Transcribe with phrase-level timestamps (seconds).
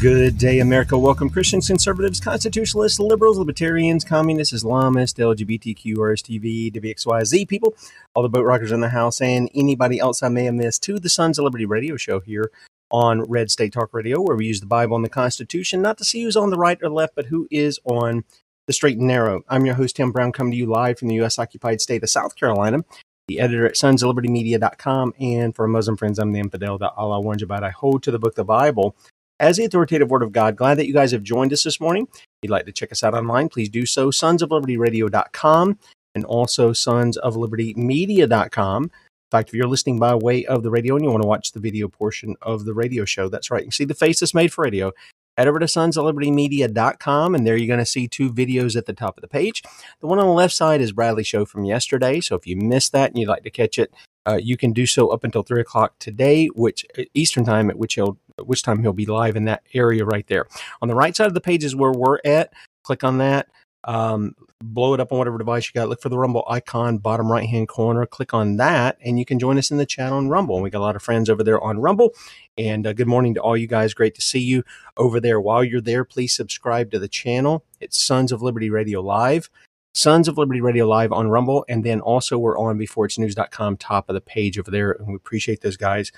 [0.00, 0.98] Good day, America.
[0.98, 7.74] Welcome, Christians, conservatives, constitutionalists, liberals, libertarians, communists, Islamists, LGBTQ, RSTV, WXYZ people,
[8.14, 10.98] all the boat rockers in the house, and anybody else I may have missed to
[10.98, 12.50] the Sons of Liberty radio show here
[12.90, 16.04] on Red State Talk Radio, where we use the Bible and the Constitution not to
[16.06, 18.24] see who's on the right or left, but who is on
[18.66, 19.42] the straight and narrow.
[19.50, 21.38] I'm your host, Tim Brown, coming to you live from the U.S.
[21.38, 22.84] occupied state of South Carolina
[23.28, 25.14] the editor at sonsoflibertymedia.com.
[25.20, 27.62] And for Muslim friends, I'm the infidel that Allah warns about.
[27.62, 28.96] I hold to the book, the Bible,
[29.40, 30.54] as the authoritative word of God.
[30.54, 32.06] Glad that you guys have joined us this morning.
[32.12, 34.10] If you'd like to check us out online, please do so.
[34.10, 35.78] Sonsoflibertyradio.com
[36.14, 38.84] and also sonsoflibertymedia.com.
[38.84, 38.90] In
[39.30, 41.60] fact, if you're listening by way of the radio and you want to watch the
[41.60, 43.64] video portion of the radio show, that's right.
[43.64, 44.92] You see the face that's made for radio.
[45.36, 49.16] Head over to sonsoflibertymedia.com, and there you're going to see two videos at the top
[49.16, 49.62] of the page.
[50.00, 52.20] The one on the left side is Bradley's show from yesterday.
[52.20, 53.94] So if you missed that and you'd like to catch it,
[54.26, 57.78] uh, you can do so up until three o'clock today, which uh, Eastern time, at
[57.78, 60.46] which he'll which time he'll be live in that area right there.
[60.80, 62.52] On the right side of the page is where we're at.
[62.84, 63.48] Click on that.
[63.84, 65.88] Um, blow it up on whatever device you got.
[65.88, 68.04] Look for the Rumble icon, bottom right hand corner.
[68.06, 70.56] Click on that, and you can join us in the chat on Rumble.
[70.56, 72.10] And we got a lot of friends over there on Rumble.
[72.58, 73.94] And uh, good morning to all you guys.
[73.94, 74.64] Great to see you
[74.96, 75.40] over there.
[75.40, 77.64] While you're there, please subscribe to the channel.
[77.80, 79.48] It's Sons of Liberty Radio Live.
[79.94, 81.64] Sons of Liberty Radio Live on Rumble.
[81.68, 84.92] And then also we're on beforeitsnews.com, top of the page over there.
[84.92, 86.12] And we appreciate those guys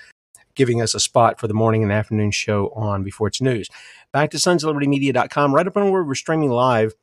[0.55, 3.69] giving us a spot for the morning and afternoon show on Before It's News.
[4.11, 6.93] Back to sons of liberty media.com, right up on where we're streaming live,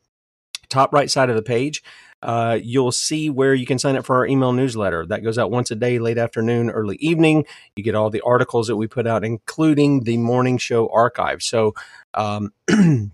[0.69, 1.83] top right side of the page.
[2.23, 5.07] Uh, you'll see where you can sign up for our email newsletter.
[5.07, 7.47] That goes out once a day, late afternoon, early evening.
[7.75, 11.43] You get all the articles that we put out, including the morning show archive.
[11.43, 11.75] So
[12.15, 12.53] um,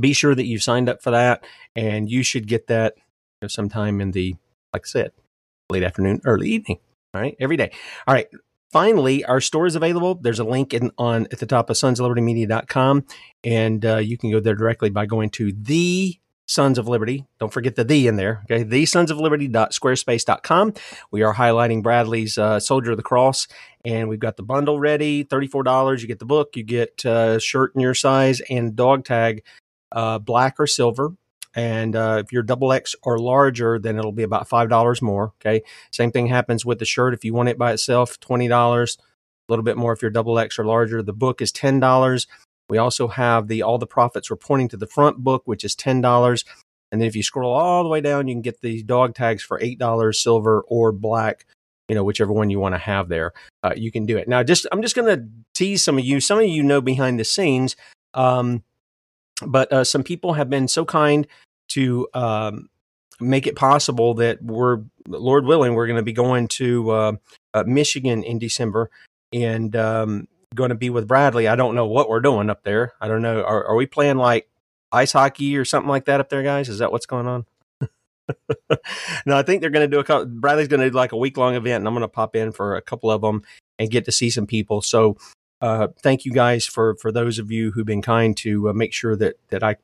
[0.00, 1.44] be sure that you've signed up for that,
[1.76, 2.94] and you should get that
[3.46, 4.36] sometime in the,
[4.72, 5.12] like I said,
[5.70, 6.78] late afternoon, early evening.
[7.14, 7.70] All right, every day.
[8.06, 8.28] All right,
[8.72, 10.14] Finally, our store is available.
[10.14, 13.04] There's a link in, on at the top of sonsoflibertymedia.com,
[13.44, 17.26] and uh, you can go there directly by going to the Sons of Liberty.
[17.38, 18.42] Don't forget the the in there.
[18.44, 20.72] Okay, the Sons of Liberty.squarespace.com.
[21.10, 23.48] We are highlighting Bradley's uh, Soldier of the Cross,
[23.84, 25.22] and we've got the bundle ready.
[25.22, 26.00] Thirty-four dollars.
[26.00, 26.56] You get the book.
[26.56, 29.42] You get uh, shirt in your size and dog tag,
[29.92, 31.14] uh, black or silver.
[31.54, 35.32] And uh, if you're double X or larger, then it'll be about five dollars more.
[35.40, 35.62] Okay.
[35.90, 37.14] Same thing happens with the shirt.
[37.14, 38.96] If you want it by itself, twenty dollars.
[39.48, 41.02] A little bit more if you're double X or larger.
[41.02, 42.26] The book is ten dollars.
[42.70, 45.74] We also have the All the Prophets Were Pointing to the Front book, which is
[45.74, 46.44] ten dollars.
[46.90, 49.42] And then if you scroll all the way down, you can get the dog tags
[49.42, 51.44] for eight dollars, silver or black.
[51.88, 53.32] You know, whichever one you want to have there,
[53.62, 54.26] uh, you can do it.
[54.26, 56.20] Now, just I'm just going to tease some of you.
[56.20, 57.76] Some of you know behind the scenes.
[58.14, 58.62] Um,
[59.46, 61.26] but uh, some people have been so kind
[61.68, 62.68] to um,
[63.20, 67.12] make it possible that we're, Lord willing, we're going to be going to uh,
[67.54, 68.90] uh, Michigan in December
[69.32, 71.48] and um, going to be with Bradley.
[71.48, 72.92] I don't know what we're doing up there.
[73.00, 73.42] I don't know.
[73.42, 74.48] Are, are we playing like
[74.90, 76.68] ice hockey or something like that up there, guys?
[76.68, 77.46] Is that what's going on?
[79.26, 80.26] no, I think they're going to do a couple.
[80.26, 82.52] Bradley's going to do like a week long event, and I'm going to pop in
[82.52, 83.42] for a couple of them
[83.78, 84.82] and get to see some people.
[84.82, 85.16] So
[85.62, 88.92] uh, thank you guys for for those of you who've been kind to uh, make
[88.92, 89.76] sure that that I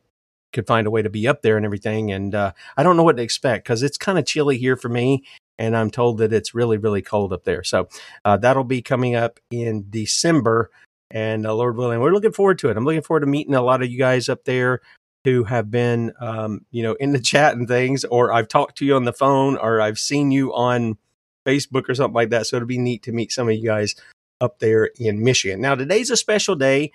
[0.53, 2.11] could find a way to be up there and everything.
[2.11, 4.89] And uh, I don't know what to expect because it's kind of chilly here for
[4.89, 5.25] me,
[5.57, 7.63] and I'm told that it's really really cold up there.
[7.63, 7.89] So
[8.25, 10.71] uh, that'll be coming up in December,
[11.13, 12.77] and uh, Lord willing, we're looking forward to it.
[12.77, 14.81] I'm looking forward to meeting a lot of you guys up there
[15.25, 18.85] who have been um, you know in the chat and things, or I've talked to
[18.85, 20.99] you on the phone, or I've seen you on
[21.47, 22.49] Facebook or something like that.
[22.49, 23.95] So it'll be neat to meet some of you guys
[24.41, 25.61] up there in Michigan.
[25.61, 26.93] Now, today's a special day.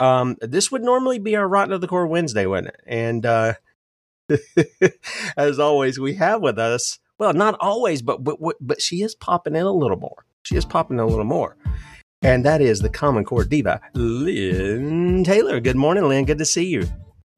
[0.00, 2.80] Um, this would normally be our Rotten to the Core Wednesday, wouldn't it?
[2.86, 3.54] And uh,
[5.36, 9.54] as always, we have with us, well, not always, but, but but she is popping
[9.54, 10.24] in a little more.
[10.42, 11.56] She is popping in a little more.
[12.22, 15.60] And that is the Common Core Diva, Lynne Taylor.
[15.60, 16.24] Good morning, Lynne.
[16.24, 16.88] Good to see you.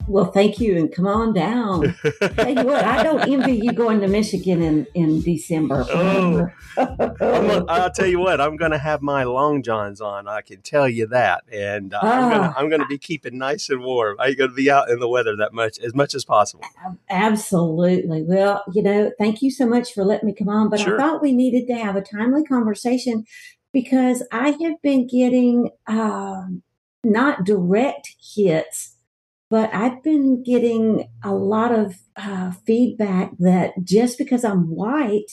[0.06, 1.94] Well, thank you, and come on down.
[2.36, 6.50] Tell you what, I don't envy you going to Michigan in in December.
[6.76, 10.26] Oh, I'll tell you what, I'm going to have my long johns on.
[10.26, 12.54] I can tell you that, and uh, I'm going to ah.
[12.56, 14.16] I'm going to be keeping nice and warm.
[14.18, 16.64] I'm going to be out in the weather that much as much as possible.
[17.08, 18.24] Absolutely.
[18.24, 20.68] Well, you know, thank you so much for letting me come on.
[20.68, 20.96] But sure.
[20.96, 23.24] I thought we needed to have a timely conversation
[23.72, 26.62] because I have been getting um,
[27.04, 28.93] not direct hits
[29.54, 35.30] but I've been getting a lot of uh, feedback that just because I'm white,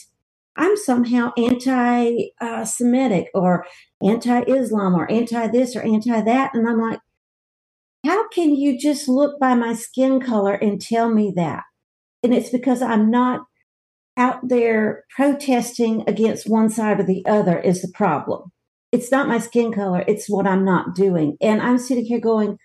[0.54, 2.28] I'm somehow anti
[2.64, 3.66] Semitic or
[4.00, 6.54] anti Islam or anti this or anti that.
[6.54, 7.00] And I'm like,
[8.06, 11.64] how can you just look by my skin color and tell me that?
[12.22, 13.40] And it's because I'm not
[14.16, 18.52] out there protesting against one side or the other is the problem.
[18.92, 21.36] It's not my skin color, it's what I'm not doing.
[21.40, 22.56] And I'm sitting here going,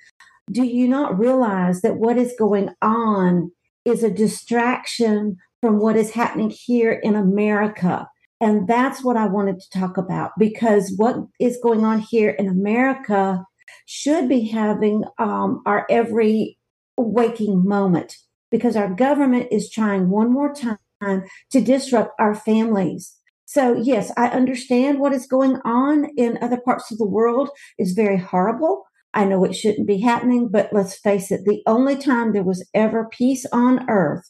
[0.51, 3.51] do you not realize that what is going on
[3.85, 8.07] is a distraction from what is happening here in America?
[8.39, 12.47] And that's what I wanted to talk about because what is going on here in
[12.47, 13.43] America
[13.85, 16.57] should be having um, our every
[16.97, 18.15] waking moment
[18.51, 23.15] because our government is trying one more time to disrupt our families.
[23.45, 27.49] So, yes, I understand what is going on in other parts of the world
[27.79, 28.83] is very horrible.
[29.17, 32.69] I know it shouldn't be happening, but let's face it, the only time there was
[32.75, 34.29] ever peace on earth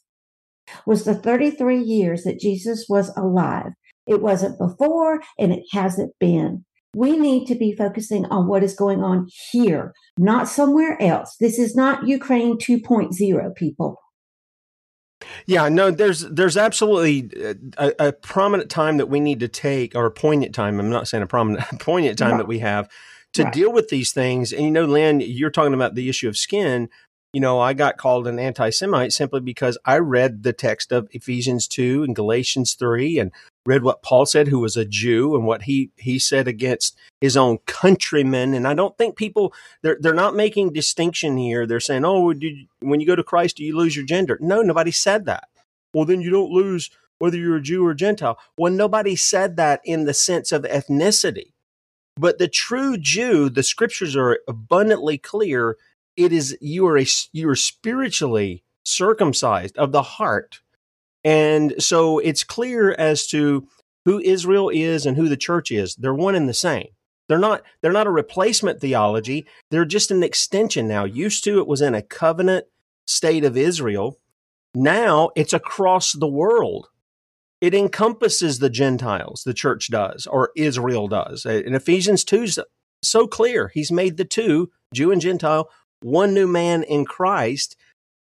[0.86, 3.74] was the 33 years that Jesus was alive.
[4.08, 6.64] It wasn't before and it hasn't been.
[6.96, 11.36] We need to be focusing on what is going on here, not somewhere else.
[11.38, 13.98] This is not Ukraine 2.0, people.
[15.48, 19.96] Yeah, no, there's there's absolutely uh, a, a, prominent time that we need to take,
[19.96, 20.80] or a poignant time.
[20.80, 22.88] I'm not saying a prominent, poignant time that we have
[23.34, 23.54] to right.
[23.54, 24.52] deal with these things.
[24.52, 26.90] And you know, Lynne, you're talking about the issue of skin.
[27.34, 31.08] You know, I got called an anti Semite simply because I read the text of
[31.12, 33.32] Ephesians 2 and Galatians 3 and
[33.66, 37.36] read what Paul said, who was a Jew, and what he, he said against his
[37.36, 38.54] own countrymen.
[38.54, 39.54] And I don't think people,
[39.84, 41.68] they're, they're not making distinction here.
[41.68, 44.38] They're saying, oh, you, when you go to Christ, do you lose your gender?
[44.42, 45.50] No, nobody said that.
[45.94, 46.90] Well, then you don't lose
[47.20, 48.38] whether you're a Jew or a Gentile.
[48.58, 51.52] Well, nobody said that in the sense of ethnicity.
[52.18, 55.78] But the true Jew, the scriptures are abundantly clear.
[56.16, 60.62] It is you are a you are spiritually circumcised of the heart,
[61.24, 63.68] and so it's clear as to
[64.06, 65.96] who Israel is and who the church is.
[65.96, 66.88] They're one and the same.
[67.28, 69.46] They're not they're not a replacement theology.
[69.70, 71.04] They're just an extension now.
[71.04, 72.66] Used to it was in a covenant
[73.06, 74.18] state of Israel.
[74.74, 76.88] Now it's across the world
[77.62, 81.46] it encompasses the Gentiles, the church does, or Israel does.
[81.46, 82.60] In Ephesians 2 is
[83.04, 83.70] so clear.
[83.74, 85.70] He's made the two, Jew and Gentile,
[86.02, 87.76] one new man in Christ.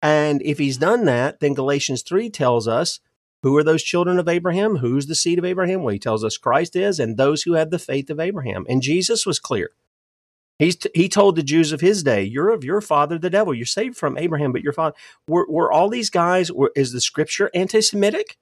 [0.01, 2.99] And if he's done that, then Galatians 3 tells us
[3.43, 4.77] who are those children of Abraham?
[4.77, 5.83] Who's the seed of Abraham?
[5.83, 8.65] Well, he tells us Christ is, and those who have the faith of Abraham.
[8.69, 9.71] And Jesus was clear.
[10.59, 13.51] He's t- he told the Jews of his day, "You're of your father, the devil.
[13.51, 14.95] You're saved from Abraham, but your father."
[15.27, 16.51] Were, were all these guys?
[16.51, 18.37] Were, is the scripture anti-Semitic?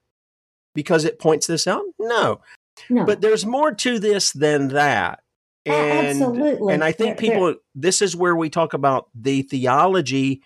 [0.74, 1.82] Because it points this out?
[1.98, 2.40] No.
[2.88, 3.04] No.
[3.04, 5.20] But there's more to this than that.
[5.66, 6.72] And, Absolutely.
[6.72, 7.56] And I think they're, people, they're...
[7.74, 10.42] this is where we talk about the theology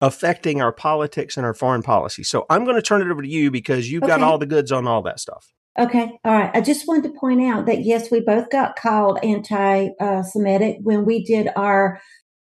[0.00, 2.22] affecting our politics and our foreign policy.
[2.22, 4.12] So I'm going to turn it over to you because you've okay.
[4.12, 5.52] got all the goods on all that stuff.
[5.78, 6.18] Okay.
[6.24, 6.50] All right.
[6.54, 9.88] I just wanted to point out that yes, we both got called anti
[10.22, 12.00] Semitic when we did our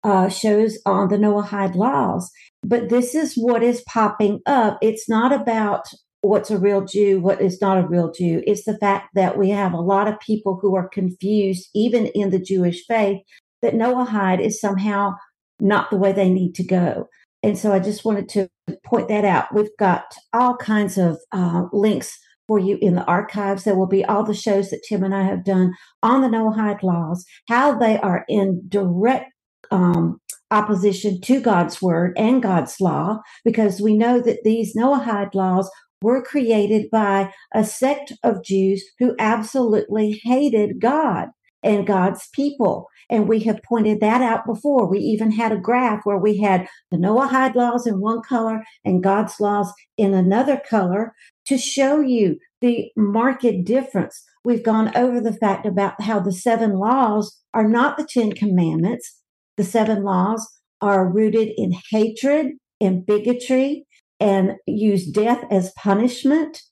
[0.04, 2.30] uh, shows on the Noahide laws.
[2.62, 4.78] But this is what is popping up.
[4.80, 5.88] It's not about
[6.22, 8.42] what's a real Jew, what is not a real Jew.
[8.46, 12.30] It's the fact that we have a lot of people who are confused, even in
[12.30, 13.20] the Jewish faith,
[13.62, 15.14] that Noahide is somehow
[15.60, 17.08] not the way they need to go.
[17.42, 18.48] And so I just wanted to
[18.84, 19.54] point that out.
[19.54, 22.18] We've got all kinds of uh, links
[22.48, 23.64] for you in the archives.
[23.64, 26.82] There will be all the shows that Tim and I have done on the Noahide
[26.82, 29.32] laws, how they are in direct
[29.70, 30.20] um,
[30.50, 35.70] opposition to God's word and God's law, because we know that these Noahide laws
[36.02, 41.28] were created by a sect of Jews who absolutely hated God
[41.62, 42.86] and God's people.
[43.08, 44.88] And we have pointed that out before.
[44.88, 49.02] We even had a graph where we had the Noahide laws in one color and
[49.02, 51.14] God's laws in another color
[51.46, 54.22] to show you the marked difference.
[54.44, 59.20] We've gone over the fact about how the seven laws are not the Ten Commandments.
[59.56, 60.46] The seven laws
[60.80, 63.85] are rooted in hatred and bigotry
[64.20, 66.62] and use death as punishment.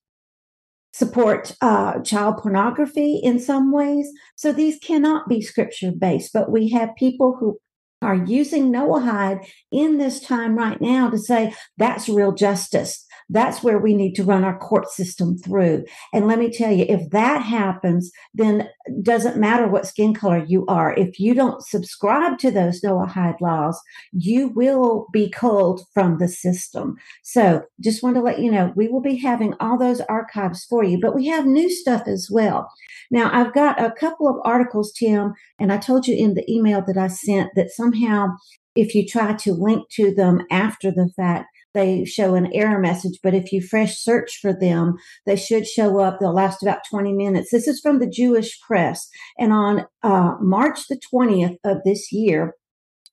[0.93, 4.09] support uh, child pornography in some ways.
[4.37, 7.59] So these cannot be scripture based, but we have people who
[8.01, 13.05] are using Noahide in this time right now to say that's real justice.
[13.31, 15.85] That's where we need to run our court system through.
[16.13, 18.69] And let me tell you, if that happens, then
[19.03, 20.95] doesn't matter what skin color you are.
[20.95, 23.81] If you don't subscribe to those Noahide laws,
[24.13, 26.97] you will be culled from the system.
[27.23, 30.85] So just want to let you know, we will be having all those archives for
[30.85, 32.71] you, but we have new stuff as well.
[33.11, 36.83] Now I've got a couple of articles, Tim, and I told you in the email
[36.87, 38.29] that I sent that somehow
[38.75, 43.19] if you try to link to them after the fact, they show an error message,
[43.23, 44.95] but if you fresh search for them,
[45.27, 46.19] they should show up.
[46.19, 47.51] They'll last about 20 minutes.
[47.51, 49.09] This is from the Jewish press.
[49.39, 52.55] And on uh, March the 20th of this year,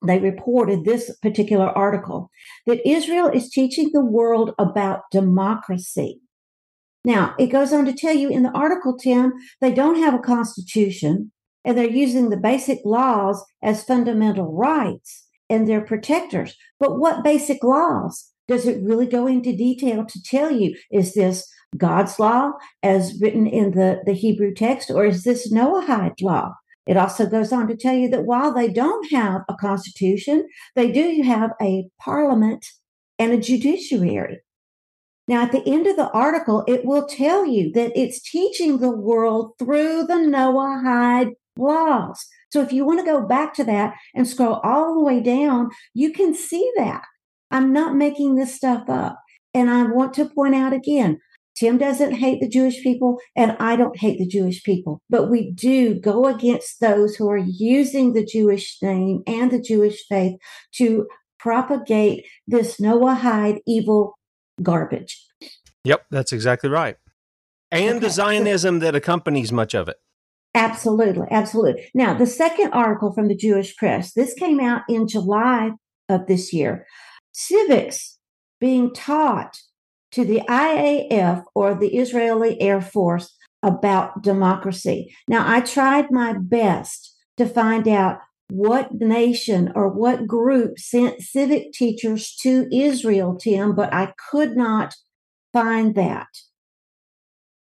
[0.06, 2.32] they reported this particular article
[2.65, 6.22] that Israel is teaching the world about democracy.
[7.03, 10.20] Now, it goes on to tell you in the article, Tim, they don't have a
[10.20, 11.32] constitution
[11.65, 16.56] and they're using the basic laws as fundamental rights and they're protectors.
[16.80, 18.31] But what basic laws?
[18.48, 22.52] Does it really go into detail to tell you, is this God's law
[22.84, 26.54] as written in the, the Hebrew text, or is this Noahide law?
[26.88, 30.92] It also goes on to tell you that while they don't have a constitution, they
[30.92, 32.66] do have a parliament
[33.20, 34.40] and a judiciary.
[35.28, 38.92] Now, at the end of the article, it will tell you that it's teaching the
[38.92, 42.26] world through the Noahide laws.
[42.52, 45.70] So if you want to go back to that and scroll all the way down,
[45.94, 47.04] you can see that.
[47.51, 49.20] I'm not making this stuff up.
[49.53, 51.20] And I want to point out again,
[51.55, 55.51] Tim doesn't hate the Jewish people, and I don't hate the Jewish people, but we
[55.51, 60.38] do go against those who are using the Jewish name and the Jewish faith
[60.75, 61.08] to
[61.39, 64.17] propagate this Noahide evil
[64.63, 65.24] garbage.
[65.84, 66.96] Yep, that's exactly right.
[67.72, 68.00] And okay.
[68.00, 69.98] the Zionism that accompanies much of it.
[70.53, 71.89] Absolutely, absolutely.
[71.93, 75.72] Now, the second article from the Jewish press, this came out in July
[76.10, 76.86] of this year
[77.32, 78.18] civics
[78.60, 79.58] being taught
[80.12, 85.16] to the IAF or the Israeli Air Force about democracy.
[85.28, 88.20] Now, I tried my best to find out
[88.50, 94.94] what nation or what group sent civic teachers to Israel, Tim, but I could not
[95.54, 96.28] find that.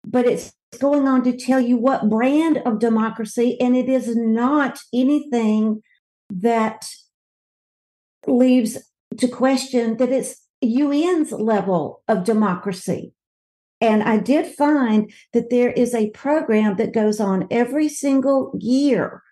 [0.04, 4.78] But it's going on to tell you what brand of democracy, and it is not
[4.94, 5.82] anything
[6.30, 6.86] that
[8.26, 8.78] leaves
[9.18, 13.12] to question that it's UN's level of democracy.
[13.80, 19.22] And I did find that there is a program that goes on every single year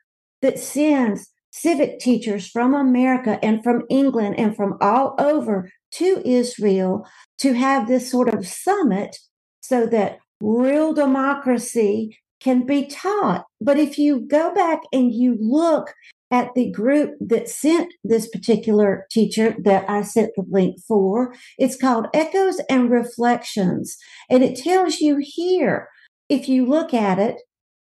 [0.43, 7.07] that sends civic teachers from America and from England and from all over to Israel
[7.39, 9.17] to have this sort of summit
[9.61, 13.47] so that real democracy can be taught.
[13.61, 15.95] But if you go back and you look
[16.35, 21.33] at the group that sent this particular teacher that I sent the link for.
[21.59, 23.97] It's called Echoes and Reflections.
[24.29, 25.89] And it tells you here,
[26.29, 27.37] if you look at it,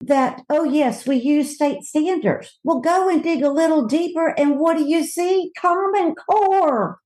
[0.00, 2.56] that, oh, yes, we use state standards.
[2.62, 4.28] Well, go and dig a little deeper.
[4.38, 5.50] And what do you see?
[5.58, 7.00] Common Core.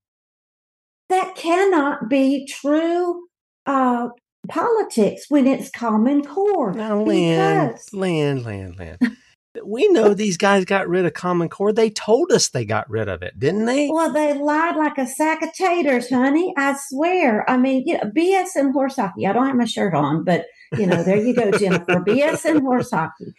[1.09, 3.29] That cannot be true
[3.65, 4.09] uh,
[4.51, 6.75] politics when it's Common Core.
[6.75, 8.99] Now, land, land, land, land
[9.65, 11.73] we know these guys got rid of Common Core.
[11.73, 13.89] They told us they got rid of it, didn't they?
[13.91, 16.55] Well, they lied like a sack of taters, honey.
[16.57, 17.49] I swear.
[17.51, 19.27] I mean, you know, BS and horse hockey.
[19.27, 22.01] I don't have my shirt on, but you know, there you go, Jennifer.
[22.01, 23.35] BS and horse hockey.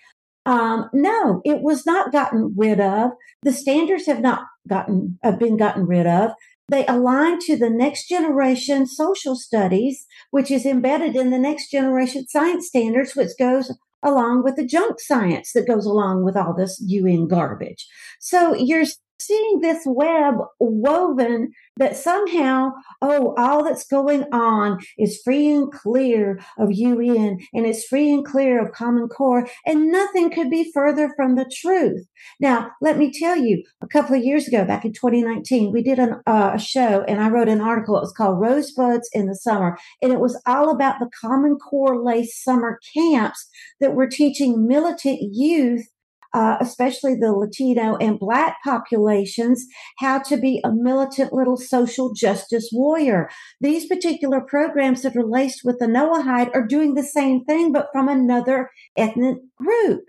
[0.46, 3.12] Um, no, it was not gotten rid of.
[3.44, 6.32] The standards have not gotten have been gotten rid of.
[6.68, 12.26] They align to the next generation social studies, which is embedded in the next generation
[12.28, 16.82] science standards, which goes along with the junk science that goes along with all this
[16.86, 17.88] UN garbage.
[18.20, 18.86] So you're
[19.26, 26.40] seeing this web woven that somehow, oh, all that's going on is free and clear
[26.58, 31.12] of UN and it's free and clear of Common Core, and nothing could be further
[31.16, 32.06] from the truth.
[32.40, 36.00] Now, let me tell you, a couple of years ago, back in 2019, we did
[36.00, 37.98] an, uh, a show and I wrote an article.
[37.98, 42.02] It was called Rosebuds in the Summer, and it was all about the Common Core
[42.04, 43.48] lace summer camps
[43.80, 45.88] that were teaching militant youth
[46.34, 49.66] uh, especially the Latino and Black populations,
[49.98, 53.30] how to be a militant little social justice warrior.
[53.60, 57.90] These particular programs that are laced with the Noahide are doing the same thing, but
[57.92, 60.06] from another ethnic group.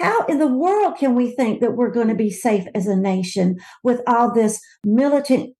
[0.00, 2.96] How in the world can we think that we're going to be safe as a
[2.96, 5.54] nation with all this militant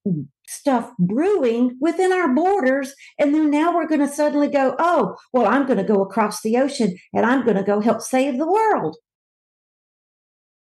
[0.49, 2.95] stuff brewing within our borders.
[3.19, 6.43] And then now we're going to suddenly go, oh, well, I'm going to go across
[6.43, 8.97] the ocean and I'm going to go help save the world.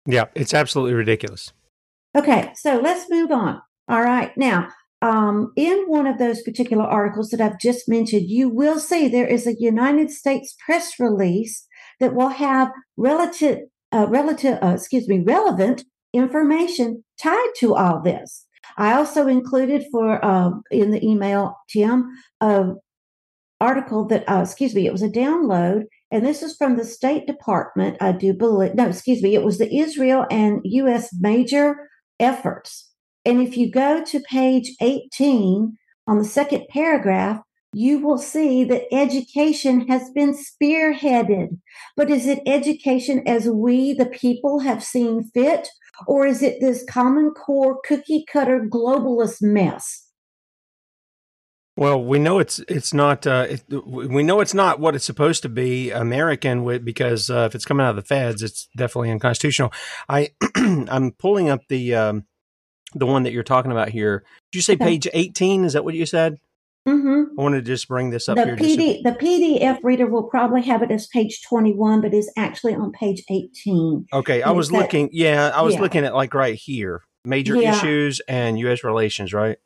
[0.10, 1.54] Yeah, it's absolutely ridiculous.
[2.18, 3.62] Okay, so let's move on.
[3.88, 4.36] All right.
[4.36, 4.70] Now,
[5.04, 9.28] um, in one of those particular articles that I've just mentioned, you will see there
[9.28, 11.68] is a United States press release
[12.00, 13.60] that will have relative,
[13.92, 18.48] uh, relative, uh, excuse me, relevant information tied to all this.
[18.78, 22.10] I also included for uh, in the email, Tim,
[22.42, 22.74] a
[23.62, 27.28] article that, uh, excuse me, it was a download, and this is from the State
[27.28, 27.98] Department.
[28.02, 31.10] I do believe, no, excuse me, it was the Israel and U.S.
[31.20, 31.90] major
[32.20, 32.92] efforts.
[33.26, 37.42] And if you go to page 18 on the second paragraph,
[37.74, 41.60] you will see that education has been spearheaded.
[41.96, 45.70] But is it education as we, the people, have seen fit?
[46.08, 50.09] Or is it this common core cookie cutter globalist mess?
[51.80, 53.26] Well, we know it's it's not.
[53.26, 57.48] Uh, it, we know it's not what it's supposed to be, American, with, because uh,
[57.50, 59.72] if it's coming out of the feds, it's definitely unconstitutional.
[60.10, 62.26] I I'm pulling up the um,
[62.96, 64.26] the one that you're talking about here.
[64.52, 64.84] Did you say okay.
[64.84, 65.64] page 18?
[65.64, 66.36] Is that what you said?
[66.86, 67.40] Mm-hmm.
[67.40, 68.58] I wanted to just bring this up the here.
[68.58, 72.92] PD, the PDF reader will probably have it as page 21, but is actually on
[72.92, 74.08] page 18.
[74.12, 75.12] Okay, I was that, looking.
[75.14, 75.82] Yeah, I was yeah.
[75.82, 77.78] looking at like right here, major yeah.
[77.78, 78.84] issues and U.S.
[78.84, 79.60] relations, right?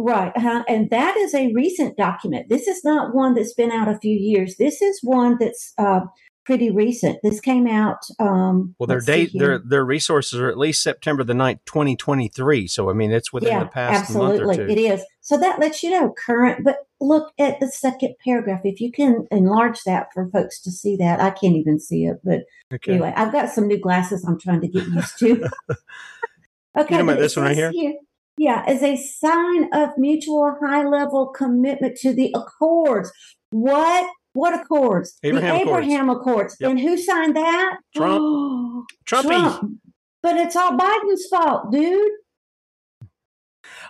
[0.00, 0.64] Right, uh-huh.
[0.68, 2.48] and that is a recent document.
[2.48, 4.56] This is not one that's been out a few years.
[4.56, 6.00] This is one that's uh,
[6.44, 7.18] pretty recent.
[7.24, 7.98] This came out.
[8.20, 12.28] Um, well, their date, their their resources are at least September the 9th, twenty twenty
[12.28, 12.68] three.
[12.68, 14.46] So I mean, it's within yeah, the past absolutely.
[14.46, 14.72] month or two.
[14.72, 15.04] It is.
[15.20, 16.64] So that lets you know current.
[16.64, 18.60] But look at the second paragraph.
[18.62, 22.18] If you can enlarge that for folks to see that, I can't even see it.
[22.22, 22.92] But okay.
[22.92, 24.24] anyway, I've got some new glasses.
[24.24, 25.26] I'm trying to get used to.
[26.78, 27.72] okay, you know about this one right here?
[27.72, 27.94] here
[28.38, 33.12] yeah, as a sign of mutual high level commitment to the accords.
[33.50, 35.18] What what accords?
[35.22, 36.54] Abraham the Abraham Accords.
[36.54, 36.56] accords.
[36.60, 36.70] Yep.
[36.70, 37.78] And who signed that?
[37.96, 38.86] Trump.
[39.04, 39.22] Trumpy.
[39.22, 39.80] Trump.
[40.22, 42.12] But it's all Biden's fault, dude.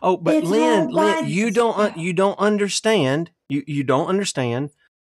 [0.00, 3.30] Oh, but it's Lynne, Lynne, you don't you don't understand.
[3.48, 4.70] You you don't understand.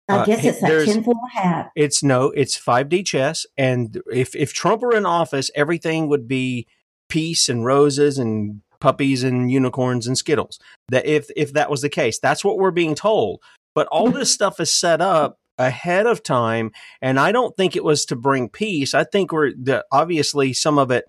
[0.08, 1.72] I uh, guess it's that tinfoil hat.
[1.76, 3.46] It's no, it's 5D chess.
[3.58, 6.68] And if if Trump were in office, everything would be
[7.10, 10.60] peace and roses and puppies and unicorns and skittles.
[10.90, 13.42] That if if that was the case, that's what we're being told.
[13.74, 17.84] But all this stuff is set up ahead of time, and I don't think it
[17.84, 18.94] was to bring peace.
[18.94, 21.06] I think we're the, obviously some of it,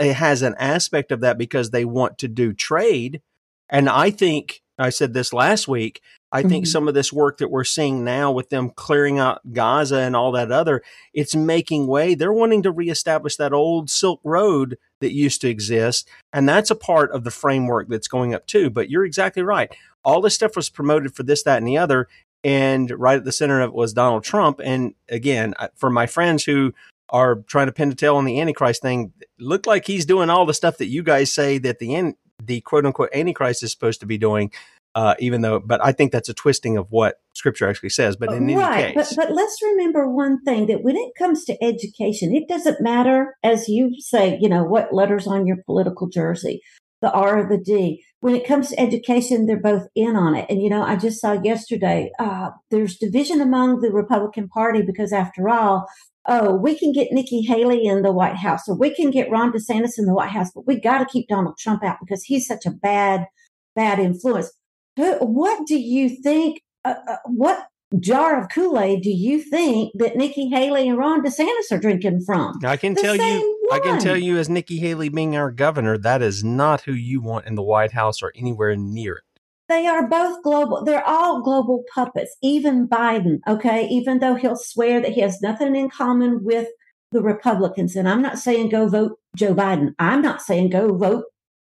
[0.00, 3.22] it has an aspect of that because they want to do trade,
[3.68, 6.00] and I think I said this last week.
[6.32, 6.48] I mm-hmm.
[6.48, 10.16] think some of this work that we're seeing now with them clearing out Gaza and
[10.16, 12.14] all that other, it's making way.
[12.14, 16.08] They're wanting to reestablish that old Silk Road that used to exist.
[16.32, 18.70] And that's a part of the framework that's going up too.
[18.70, 19.70] But you're exactly right
[20.04, 22.08] all this stuff was promoted for this, that, and the other.
[22.44, 24.60] And right at the center of it was Donald Trump.
[24.62, 26.74] And again, for my friends who
[27.10, 30.44] are trying to pin the tail on the Antichrist thing, looked like he's doing all
[30.44, 32.14] the stuff that you guys say that the
[32.44, 34.50] the quote unquote Antichrist is supposed to be doing.
[34.94, 38.14] Uh, even though, but I think that's a twisting of what Scripture actually says.
[38.14, 41.44] But in right, any case, but, but let's remember one thing: that when it comes
[41.46, 46.08] to education, it doesn't matter, as you say, you know, what letters on your political
[46.08, 46.60] jersey
[47.02, 48.02] the R or the D.
[48.20, 50.46] When it comes to education, they're both in on it.
[50.48, 55.12] And, you know, I just saw yesterday, uh, there's division among the Republican Party because,
[55.12, 55.86] after all,
[56.28, 59.52] oh, we can get Nikki Haley in the White House or we can get Ron
[59.52, 62.46] DeSantis in the White House, but we got to keep Donald Trump out because he's
[62.46, 63.26] such a bad,
[63.74, 64.52] bad influence.
[64.96, 66.60] What do you think?
[66.84, 67.66] Uh, uh, what
[68.00, 72.22] jar of Kool Aid do you think that Nikki Haley and Ron DeSantis are drinking
[72.26, 72.58] from?
[72.64, 73.80] I can the tell you, one.
[73.80, 77.20] I can tell you, as Nikki Haley being our governor, that is not who you
[77.20, 79.24] want in the White House or anywhere near it.
[79.68, 80.84] They are both global.
[80.84, 82.36] They're all global puppets.
[82.42, 86.68] Even Biden, okay, even though he'll swear that he has nothing in common with
[87.12, 87.96] the Republicans.
[87.96, 89.94] And I'm not saying go vote Joe Biden.
[89.98, 91.24] I'm not saying go vote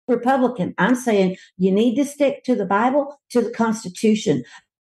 [0.08, 0.74] Republican.
[0.78, 4.44] I'm saying you need to stick to the Bible, to the Constitution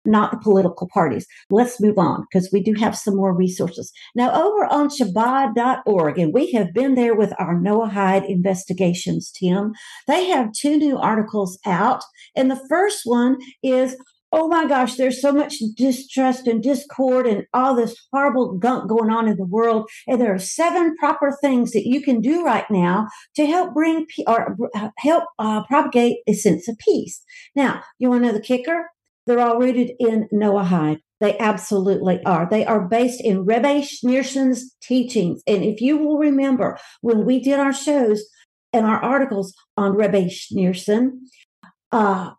[0.06, 1.28] not the political parties.
[1.49, 3.91] Let's move on because we do have some more resources.
[4.13, 9.73] Now, over on Chabad.org, and we have been there with our Noah Noahide investigations, Tim.
[10.08, 12.04] They have two new articles out.
[12.36, 13.97] And the first one is
[14.36, 19.10] oh my gosh, there's so much distrust and discord and all this horrible gunk going
[19.10, 19.89] on in the world.
[20.08, 24.06] And there are seven proper things that you can do right now to help bring
[24.28, 24.58] or
[24.98, 27.24] help uh, propagate a sense of peace.
[27.56, 28.89] Now, you want to know the kicker?
[29.26, 31.00] They're all rooted in Noahide.
[31.21, 32.45] They absolutely are.
[32.52, 35.41] They are based in Rebbe Schneerson's teachings.
[35.48, 38.26] And if you will remember, when we did our shows
[38.74, 41.19] and our articles on Rebbe Schneerson,
[41.93, 42.32] uh,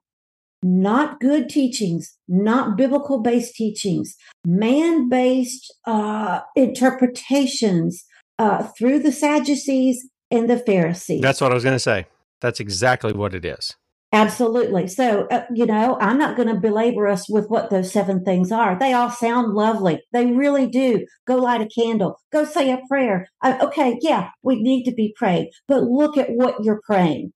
[0.67, 8.05] not good teachings, not biblical based teachings, man based uh, interpretations
[8.41, 11.23] uh, through the Sadducees and the Pharisees.
[11.23, 12.07] That's what I was going to say.
[12.41, 13.77] That's exactly what it is.
[14.13, 14.89] Absolutely.
[14.89, 18.51] So, uh, you know, I'm not going to belabor us with what those seven things
[18.51, 18.77] are.
[18.79, 20.01] They all sound lovely.
[20.13, 21.07] They really do.
[21.27, 22.19] Go light a candle.
[22.33, 23.29] Go say a prayer.
[23.43, 27.33] Uh, okay, yeah, we need to be praying, but look at what you're praying.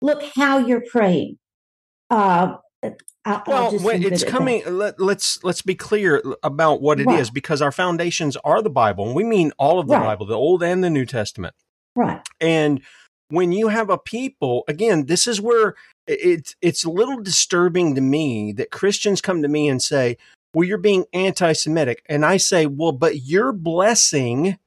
[0.00, 1.38] Look how you're praying.
[2.12, 2.56] Uh,
[3.24, 4.62] I'll, well, I'll it's coming.
[4.66, 7.20] Let, us let's, let's be clear about what it right.
[7.20, 10.04] is, because our foundations are the Bible, and we mean all of the right.
[10.04, 11.54] Bible, the Old and the New Testament.
[11.96, 12.20] Right.
[12.40, 12.82] And
[13.28, 15.74] when you have a people, again, this is where
[16.06, 20.18] it's it's a little disturbing to me that Christians come to me and say,
[20.52, 24.58] "Well, you're being anti-Semitic," and I say, "Well, but you're blessing."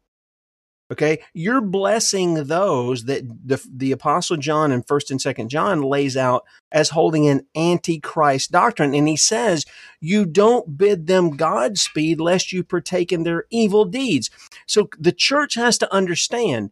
[0.91, 6.15] Okay, you're blessing those that the, the apostle John in first and second John lays
[6.15, 8.93] out as holding an antichrist doctrine.
[8.93, 9.65] And he says,
[9.99, 14.29] you don't bid them Godspeed lest you partake in their evil deeds.
[14.67, 16.69] So the church has to understand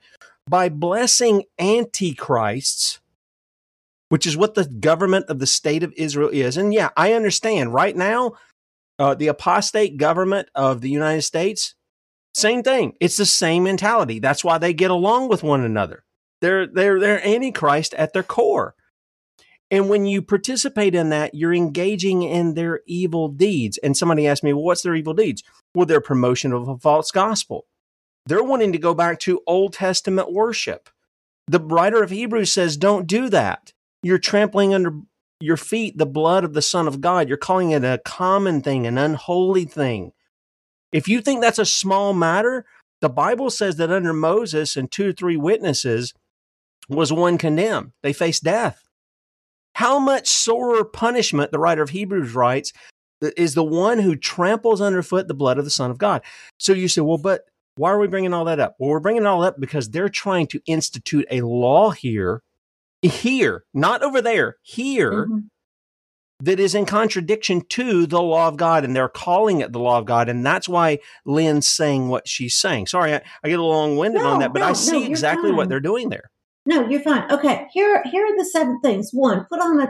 [0.48, 3.00] by blessing antichrists,
[4.10, 6.56] which is what the government of the state of Israel is.
[6.56, 8.34] And yeah, I understand right now,
[9.00, 11.74] uh, the apostate government of the United States,
[12.34, 12.94] same thing.
[13.00, 14.20] It's the same mentality.
[14.20, 16.04] That's why they get along with one another.
[16.42, 18.76] They're, they're, they're antichrist at their core.
[19.72, 23.80] And when you participate in that, you're engaging in their evil deeds.
[23.80, 25.42] And somebody asked me, well, what's their evil deeds?
[25.74, 27.66] Well, their promotion of a false gospel.
[28.26, 30.90] They're wanting to go back to Old Testament worship.
[31.48, 33.74] The writer of Hebrews says, don't do that.
[34.02, 35.00] You're trampling under
[35.40, 37.28] your feet the blood of the Son of God.
[37.28, 40.14] You're calling it a common thing, an unholy thing.
[40.94, 42.66] If you think that's a small matter,
[43.02, 46.14] the Bible says that under Moses and two or three witnesses
[46.88, 47.92] was one condemned.
[48.02, 48.88] They faced death.
[49.76, 52.72] How much sorer punishment, the writer of Hebrews writes,
[53.38, 56.22] is the one who tramples underfoot the blood of the Son of God.
[56.60, 58.76] So you say, well, but why are we bringing all that up?
[58.78, 62.44] Well, we're bringing it all up because they're trying to institute a law here
[63.04, 65.40] here, not over there, here, mm-hmm.
[66.44, 68.84] That is in contradiction to the law of God.
[68.84, 70.28] And they're calling it the law of God.
[70.28, 72.88] And that's why Lynne's saying what she's saying.
[72.88, 75.06] Sorry, I, I get a long winded no, on that, but no, I see no,
[75.06, 75.56] exactly fine.
[75.56, 76.30] what they're doing there.
[76.66, 77.32] No, you're fine.
[77.32, 79.12] Okay, here, here are the seven things.
[79.14, 79.88] One, put on a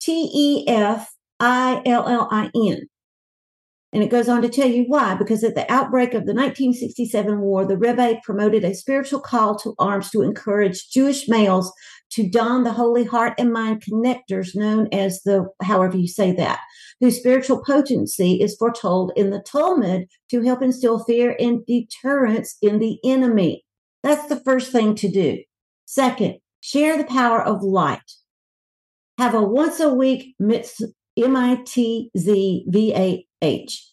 [0.00, 2.88] T E F I L L I N.
[3.92, 5.14] And it goes on to tell you why.
[5.14, 9.74] Because at the outbreak of the 1967 war, the Rebbe promoted a spiritual call to
[9.78, 11.72] arms to encourage Jewish males
[12.10, 16.60] to don the holy heart and mind connectors known as the, however you say that,
[17.00, 22.78] whose spiritual potency is foretold in the Talmud to help instill fear and deterrence in
[22.78, 23.64] the enemy.
[24.02, 25.42] That's the first thing to do.
[25.86, 27.98] Second, share the power of light.
[29.18, 30.34] Have a once a week
[31.16, 33.90] M I T Z V A H.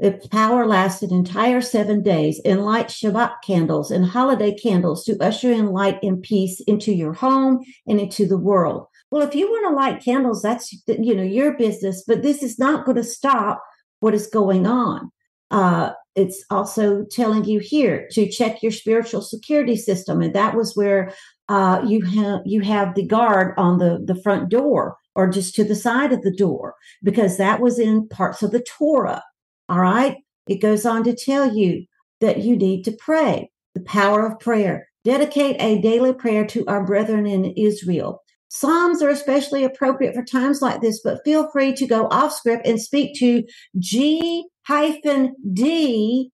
[0.00, 5.52] The power lasted entire seven days and light Shabbat candles and holiday candles to usher
[5.52, 8.86] in light and peace into your home and into the world.
[9.10, 12.58] Well, if you want to light candles, that's you know your business, but this is
[12.58, 13.62] not going to stop
[14.00, 15.10] what is going on.
[15.50, 20.74] Uh, it's also telling you here to check your spiritual security system, and that was
[20.74, 21.12] where
[21.50, 25.64] uh, you have you have the guard on the the front door or just to
[25.64, 29.22] the side of the door because that was in parts of the Torah.
[29.68, 30.16] All right.
[30.48, 31.84] It goes on to tell you
[32.20, 34.88] that you need to pray, the power of prayer.
[35.04, 38.20] Dedicate a daily prayer to our brethren in Israel.
[38.48, 42.66] Psalms are especially appropriate for times like this, but feel free to go off script
[42.66, 43.44] and speak to
[43.78, 46.30] G hyphen D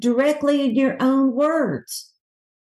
[0.00, 2.09] directly in your own words.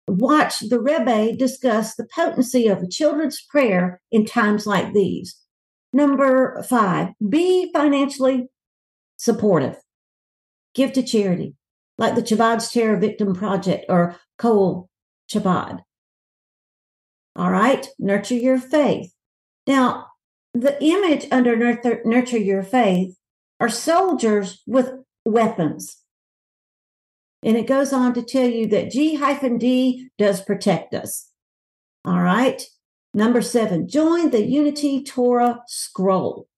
[0.08, 5.36] Watch the Rebbe discuss the potency of a children's prayer in times like these.
[5.92, 8.48] Number five, be financially
[9.16, 9.76] supportive.
[10.74, 11.54] Give to charity,
[11.98, 14.88] like the Chabad's Terror Victim Project or Colel
[15.30, 15.80] Chabad.
[17.36, 19.12] All right, nurture your faith.
[19.66, 20.06] Now,
[20.54, 23.16] the image under nurture, nurture your faith
[23.60, 24.92] are soldiers with
[25.24, 26.01] weapons.
[27.42, 31.28] And it goes on to tell you that G hyphen D does protect us.
[32.04, 32.62] All right.
[33.14, 36.48] Number seven, join the Unity Torah scroll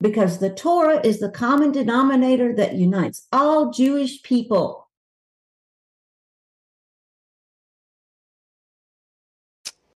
[0.00, 4.88] because the Torah is the common denominator that unites all Jewish people.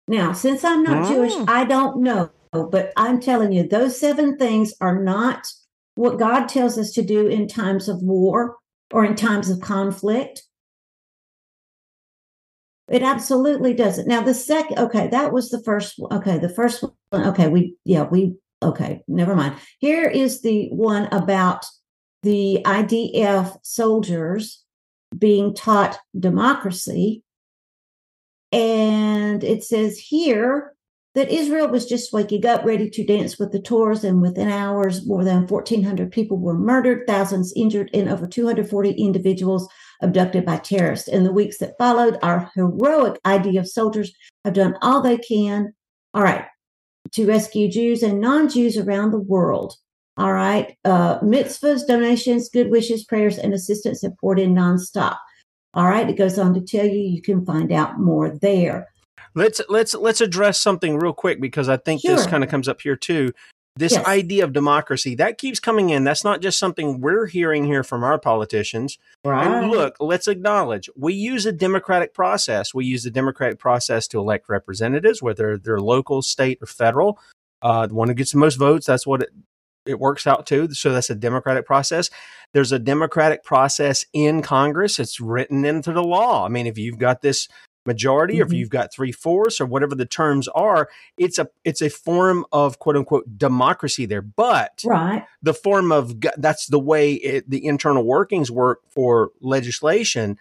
[0.07, 1.45] Now, since I'm not Jewish, ah.
[1.49, 5.47] I don't know, but I'm telling you, those seven things are not
[5.95, 8.57] what God tells us to do in times of war
[8.95, 10.45] or in times of conflict.
[12.89, 14.07] It absolutely doesn't.
[14.07, 15.99] Now, the second, okay, that was the first.
[16.13, 17.27] Okay, the first one.
[17.27, 19.57] Okay, we, yeah, we okay, never mind.
[19.81, 21.67] Here is the one about
[22.23, 24.63] the IDF soldiers
[25.17, 27.25] being taught democracy.
[28.53, 30.74] And it says here
[31.15, 35.07] that Israel was just waking up, ready to dance with the Torahs, and within hours,
[35.07, 39.69] more than 1,400 people were murdered, thousands injured, and over 240 individuals
[40.03, 41.07] abducted by terrorists.
[41.09, 44.13] In the weeks that followed, our heroic IDF soldiers
[44.45, 45.73] have done all they can,
[46.15, 46.47] all right,
[47.13, 49.77] to rescue Jews and non Jews around the world.
[50.17, 50.77] All right.
[50.85, 55.17] Uh, mitzvahs, donations, good wishes, prayers, and assistance have poured in nonstop.
[55.75, 56.09] All right.
[56.09, 58.89] It goes on to tell you you can find out more there.
[59.35, 62.17] Let's let's let's address something real quick because I think sure.
[62.17, 63.33] this kind of comes up here too.
[63.77, 64.07] This yes.
[64.07, 66.05] idea of democracy that keeps coming in.
[66.05, 68.99] That's not just something we're hearing here from our politicians.
[69.25, 69.45] Right.
[69.45, 72.73] And look, let's acknowledge we use a democratic process.
[72.73, 77.19] We use the democratic process to elect representatives, whether they're local, state, or federal.
[77.63, 79.31] Uh, the one who gets the most votes, that's what it,
[79.87, 80.73] it works out too.
[80.73, 82.11] So that's a democratic process.
[82.53, 85.01] There's a democratic process in Congress.
[85.01, 86.45] It's written into the law.
[86.45, 87.49] I mean, if you've got this
[87.87, 88.41] majority, mm-hmm.
[88.41, 88.57] or if mm-hmm.
[88.57, 92.79] you've got three fourths, or whatever the terms are, it's a it's a form of
[92.79, 94.23] quote unquote democracy there.
[94.23, 95.25] But right.
[95.43, 100.39] the form of that's the way it, the internal workings work for legislation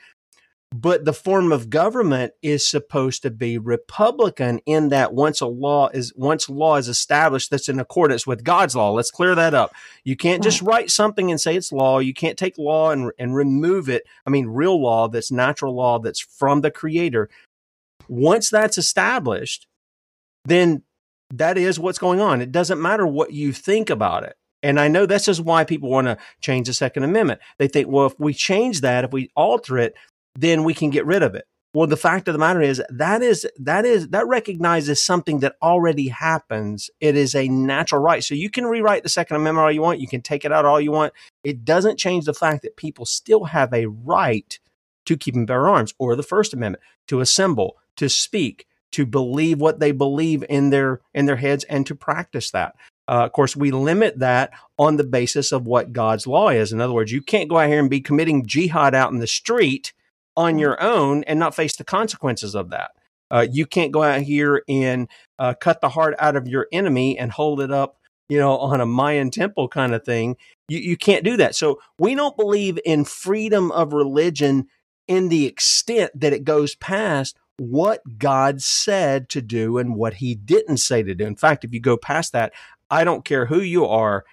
[0.74, 5.88] but the form of government is supposed to be republican in that once a law
[5.90, 8.92] is once law is established that's in accordance with god's law.
[8.92, 9.72] Let's clear that up.
[10.04, 12.00] You can't just write something and say it's law.
[12.00, 14.04] You can't take law and, and remove it.
[14.26, 17.30] I mean real law that's natural law that's from the creator.
[18.08, 19.68] Once that's established
[20.46, 20.82] then
[21.32, 22.42] that is what's going on.
[22.42, 24.36] It doesn't matter what you think about it.
[24.64, 27.42] And I know this is why people want to change the Second Amendment.
[27.58, 29.94] They think, well, if we change that, if we alter it,
[30.36, 31.46] then we can get rid of it.
[31.76, 35.56] Well, the fact of the matter is that is that is that recognizes something that
[35.60, 36.92] already happens.
[37.00, 38.24] It is a natural right.
[38.24, 40.00] So you can rewrite the Second Amendment all you want.
[40.00, 41.14] You can take it out all you want.
[41.44, 44.60] It doesn't change the fact that people still have a right
[45.06, 49.60] to keep and bear arms, or the First Amendment to assemble, to speak, to believe
[49.60, 52.76] what they believe in their in their heads, and to practice that.
[53.08, 56.72] Uh, of course, we limit that on the basis of what God's law is.
[56.72, 59.28] In other words, you can't go out here and be committing jihad out in the
[59.28, 59.92] street
[60.36, 62.92] on your own and not face the consequences of that.
[63.32, 65.08] Uh, you can't go out here and
[65.40, 67.98] uh, cut the heart out of your enemy and hold it up,
[68.30, 70.36] you know, on a Mayan temple kind of thing.
[70.68, 71.56] You, you can't do that.
[71.56, 74.68] So we don't believe in freedom of religion
[75.08, 80.36] in the extent that it goes past what God said to do and what he
[80.36, 81.26] didn't say to do.
[81.26, 82.54] In fact, if you go past that,
[82.90, 84.26] I don't care who you are,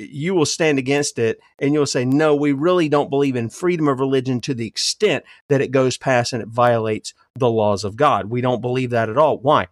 [0.00, 3.88] you will stand against it and you'll say, no, we really don't believe in freedom
[3.88, 7.96] of religion to the extent that it goes past and it violates the laws of
[7.96, 8.30] God.
[8.30, 9.38] We don't believe that at all.
[9.38, 9.68] Why?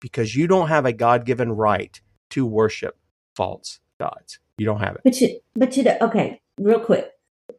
[0.00, 2.96] Because you don't have a God given right to worship
[3.34, 4.38] false gods.
[4.58, 5.00] You don't have it.
[5.04, 7.08] But you, but you, okay, real quick.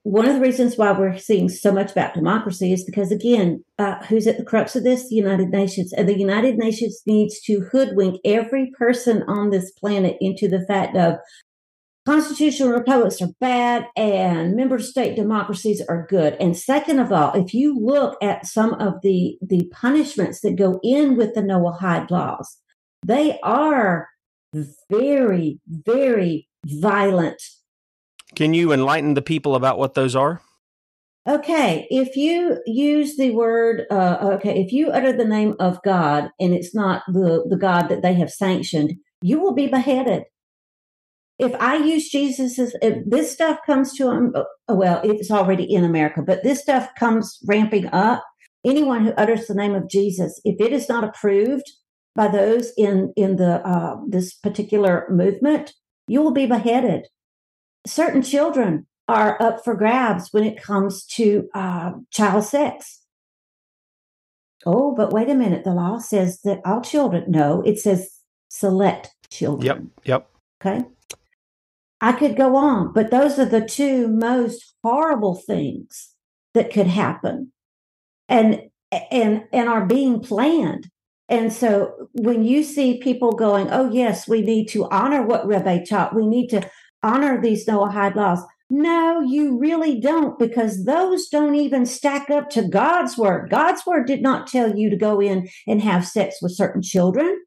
[0.03, 4.03] One of the reasons why we're seeing so much about democracy is because, again, uh,
[4.05, 5.09] who's at the crux of this?
[5.09, 5.93] The United Nations.
[5.93, 10.95] And the United Nations needs to hoodwink every person on this planet into the fact
[10.95, 11.15] of
[12.05, 16.35] constitutional republics are bad and member state democracies are good.
[16.39, 20.79] And second of all, if you look at some of the, the punishments that go
[20.83, 22.57] in with the Noahide laws,
[23.05, 24.09] they are
[24.89, 27.41] very, very violent.
[28.35, 30.41] Can you enlighten the people about what those are?
[31.27, 36.31] Okay, if you use the word, uh, okay, if you utter the name of God
[36.39, 40.23] and it's not the, the God that they have sanctioned, you will be beheaded
[41.41, 45.83] if I use Jesus if this stuff comes to him, oh, well, it's already in
[45.83, 48.23] America, but this stuff comes ramping up.
[48.63, 51.65] Anyone who utters the name of Jesus, if it is not approved
[52.15, 55.73] by those in in the uh, this particular movement,
[56.07, 57.07] you will be beheaded.
[57.87, 63.01] Certain children are up for grabs when it comes to uh, child sex.
[64.63, 65.63] Oh, but wait a minute.
[65.63, 67.25] The law says that all children.
[67.27, 68.11] No, it says
[68.49, 69.91] select children.
[70.05, 70.05] Yep.
[70.05, 70.29] Yep.
[70.61, 70.85] Okay.
[72.01, 76.15] I could go on, but those are the two most horrible things
[76.53, 77.51] that could happen
[78.27, 78.63] and
[79.11, 80.89] and and are being planned.
[81.29, 85.85] And so when you see people going, oh yes, we need to honor what Rebbe
[85.85, 86.69] taught, we need to
[87.03, 88.43] honor these Noahide laws.
[88.69, 93.49] No, you really don't, because those don't even stack up to God's word.
[93.49, 97.37] God's word did not tell you to go in and have sex with certain children.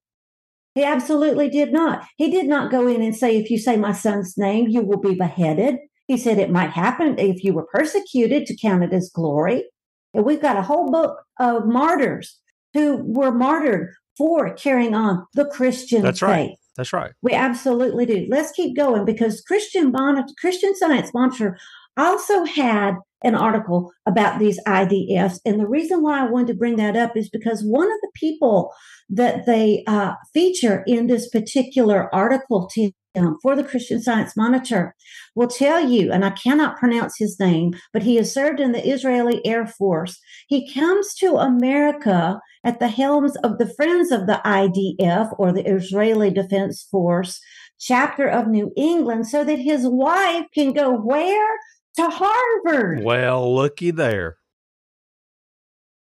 [0.75, 2.05] He absolutely did not.
[2.17, 5.01] He did not go in and say, if you say my son's name, you will
[5.01, 5.77] be beheaded.
[6.09, 9.65] He said it might happen if you were persecuted to count it as glory.
[10.13, 12.41] And we've got a whole book of martyrs
[12.73, 16.29] who were martyred for carrying on the Christian That's faith.
[16.29, 16.55] Right.
[16.77, 17.13] That's right.
[17.23, 18.27] We absolutely do.
[18.29, 21.57] Let's keep going because Christian Monitor, Christian Science Monitor
[21.97, 25.41] also had an article about these IDFs.
[25.45, 28.11] And the reason why I wanted to bring that up is because one of the
[28.15, 28.73] people
[29.09, 32.71] that they uh, feature in this particular article,
[33.43, 34.95] for the Christian Science Monitor
[35.35, 38.87] will tell you, and I cannot pronounce his name, but he has served in the
[38.87, 40.19] Israeli Air Force.
[40.49, 45.67] He comes to America at the helms of the Friends of the IDF or the
[45.67, 47.41] Israeli Defense Force
[47.79, 51.59] chapter of New England so that his wife can go where?
[51.97, 53.03] To Harvard.
[53.03, 54.39] Well, looky there.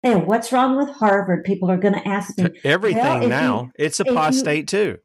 [0.05, 1.43] And what's wrong with Harvard?
[1.43, 2.49] People are going to ask me.
[2.63, 3.61] Everything well, now.
[3.61, 4.97] You, it's apostate you, too.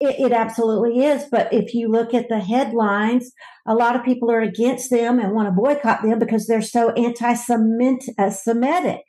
[0.00, 1.26] It, it, absolutely is.
[1.30, 3.32] But if you look at the headlines,
[3.66, 6.90] a lot of people are against them and want to boycott them because they're so
[6.90, 9.02] anti uh, Semitic.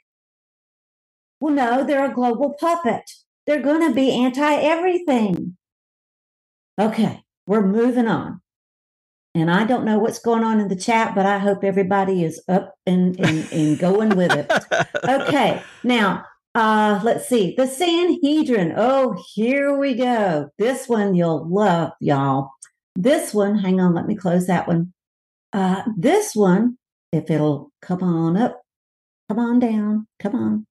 [1.40, 3.04] Well, no, they're a global puppet.
[3.48, 5.58] They're going to be anti everything.
[6.80, 8.42] Okay, we're moving on.
[9.40, 12.42] And I don't know what's going on in the chat, but I hope everybody is
[12.48, 14.52] up and, and, and going with it.
[15.10, 16.26] Okay, now
[16.56, 17.56] uh, let's see.
[17.56, 18.74] The Sanhedrin.
[18.76, 20.50] Oh, here we go.
[20.58, 22.52] This one you'll love, y'all.
[22.96, 24.94] This one, hang on, let me close that one.
[25.54, 26.78] Uh, this one,
[27.12, 28.62] if it'll come on up,
[29.30, 30.66] come on down, come on.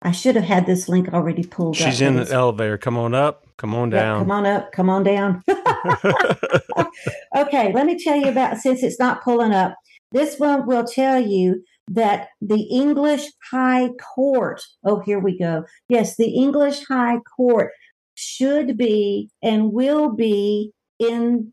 [0.00, 1.92] I should have had this link already pulled She's up.
[1.92, 2.78] She's in the elevator.
[2.78, 4.16] Come on up, come on down.
[4.16, 5.42] Yeah, come on up, come on down.
[7.36, 9.74] okay, let me tell you about since it's not pulling up.
[10.12, 15.64] This one will tell you that the English High Court, oh, here we go.
[15.88, 17.72] Yes, the English High Court
[18.14, 21.52] should be and will be in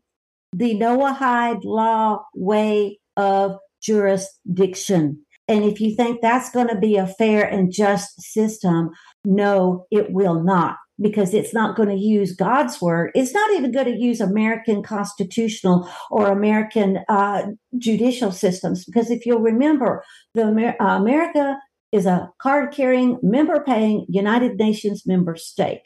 [0.52, 5.22] the Noahide law way of jurisdiction.
[5.48, 8.90] And if you think that's going to be a fair and just system,
[9.24, 13.10] no, it will not because it's not going to use God's word.
[13.14, 17.46] It's not even going to use American constitutional or American uh,
[17.78, 18.84] judicial systems.
[18.84, 20.02] Because if you'll remember,
[20.34, 21.58] the Amer- uh, America
[21.92, 25.82] is a card carrying, member paying United Nations member state.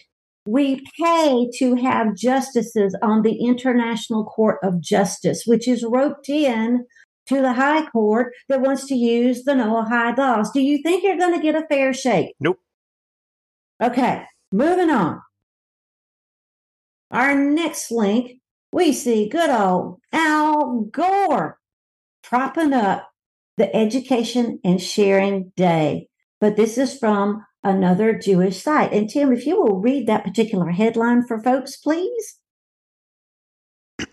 [0.47, 6.87] We pay to have justices on the International Court of Justice, which is roped in
[7.27, 10.51] to the High Court that wants to use the Noahide laws.
[10.51, 12.35] Do you think you're going to get a fair shake?
[12.41, 12.59] Nope.
[13.83, 14.25] Okay.
[14.53, 15.23] Moving on.
[17.11, 18.41] Our next link,
[18.73, 21.59] we see good old Al Gore
[22.23, 23.11] propping up
[23.57, 26.09] the Education and Sharing Day.
[26.41, 28.93] But this is from another Jewish site.
[28.93, 32.39] And Tim, if you will read that particular headline for folks, please.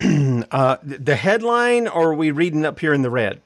[0.50, 3.40] uh, the headline, or are we reading up here in the red?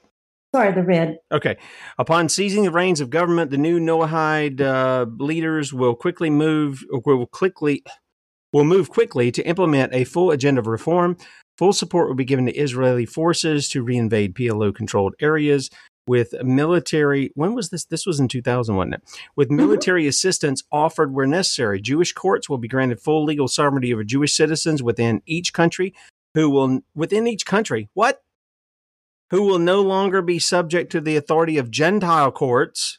[0.54, 1.18] Sorry, the red.
[1.30, 1.56] Okay.
[1.98, 7.26] Upon seizing the reins of government, the new Noahide uh, leaders will quickly move, will
[7.26, 7.82] quickly,
[8.52, 11.16] will move quickly to implement a full agenda of reform.
[11.56, 15.70] Full support will be given to Israeli forces to reinvade PLO-controlled areas
[16.06, 17.30] with military.
[17.34, 17.84] When was this?
[17.86, 19.02] This was in 2000, wasn't it?
[19.36, 19.56] With mm-hmm.
[19.56, 20.10] military mm-hmm.
[20.10, 21.80] assistance offered where necessary.
[21.80, 25.94] Jewish courts will be granted full legal sovereignty over Jewish citizens within each country,
[26.34, 27.88] who will within each country.
[27.94, 28.20] What?
[29.33, 32.99] Who will no longer be subject to the authority of Gentile courts.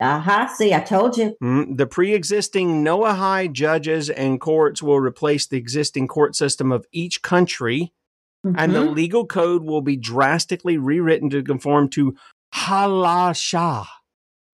[0.00, 0.54] Aha, uh-huh.
[0.54, 1.36] see, I told you.
[1.42, 6.86] Mm, the pre existing Noahide judges and courts will replace the existing court system of
[6.92, 7.92] each country,
[8.46, 8.56] mm-hmm.
[8.56, 8.94] and the mm-hmm.
[8.94, 12.14] legal code will be drastically rewritten to conform to
[12.54, 13.86] halacha.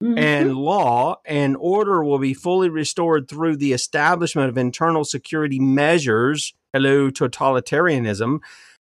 [0.03, 0.18] Mm-hmm.
[0.18, 6.55] And law and order will be fully restored through the establishment of internal security measures.
[6.72, 8.40] Hello, totalitarianism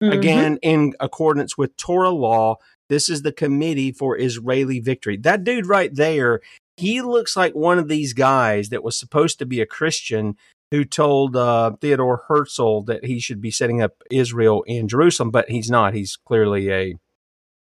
[0.04, 0.20] Mm-hmm.
[0.20, 2.58] Again, in accordance with Torah law,
[2.90, 5.16] this is the Committee for Israeli Victory.
[5.16, 6.42] That dude right there,
[6.76, 10.36] he looks like one of these guys that was supposed to be a Christian
[10.72, 15.50] who told uh, Theodore Herzl that he should be setting up Israel in Jerusalem, but
[15.50, 15.94] he's not.
[15.94, 16.96] He's clearly a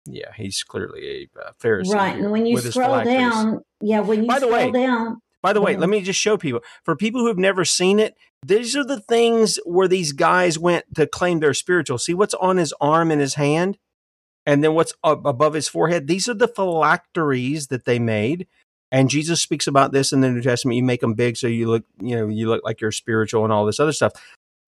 [0.05, 1.95] yeah, he's clearly a uh, Pharisee.
[1.95, 5.21] Right, and when you scroll down, yeah, when you By the scroll way, down.
[5.43, 5.91] By the way, let mm-hmm.
[5.91, 6.61] me just show people.
[6.85, 10.95] For people who have never seen it, these are the things where these guys went
[10.95, 11.99] to claim they're spiritual.
[11.99, 13.79] See what's on his arm and his hand?
[14.47, 16.07] And then what's above his forehead?
[16.07, 18.47] These are the phylacteries that they made.
[18.91, 20.77] And Jesus speaks about this in the New Testament.
[20.77, 23.53] You make them big so you look, you know, you look like you're spiritual and
[23.53, 24.13] all this other stuff.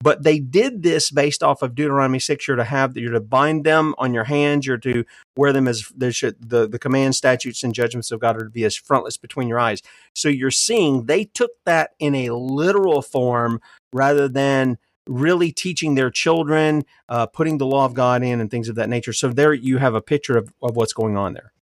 [0.04, 2.46] But they did this based off of Deuteronomy 6.
[2.46, 4.66] You're to have, you're to bind them on your hands.
[4.66, 8.36] You're to wear them as there should, the, the command statutes and judgments of God
[8.36, 9.80] are to be as frontlets between your eyes.
[10.14, 13.62] So you're seeing they took that in a literal form
[13.94, 14.76] rather than
[15.06, 18.90] really teaching their children, uh, putting the law of God in and things of that
[18.90, 19.14] nature.
[19.14, 21.53] So there you have a picture of, of what's going on there.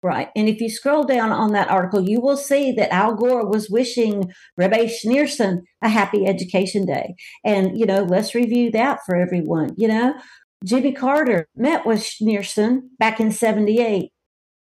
[0.00, 0.28] Right.
[0.36, 3.68] And if you scroll down on that article, you will see that Al Gore was
[3.68, 7.16] wishing Rabbi Schneerson a happy education day.
[7.44, 9.74] And, you know, let's review that for everyone.
[9.76, 10.14] You know,
[10.64, 14.12] Jimmy Carter met with Schneerson back in 78,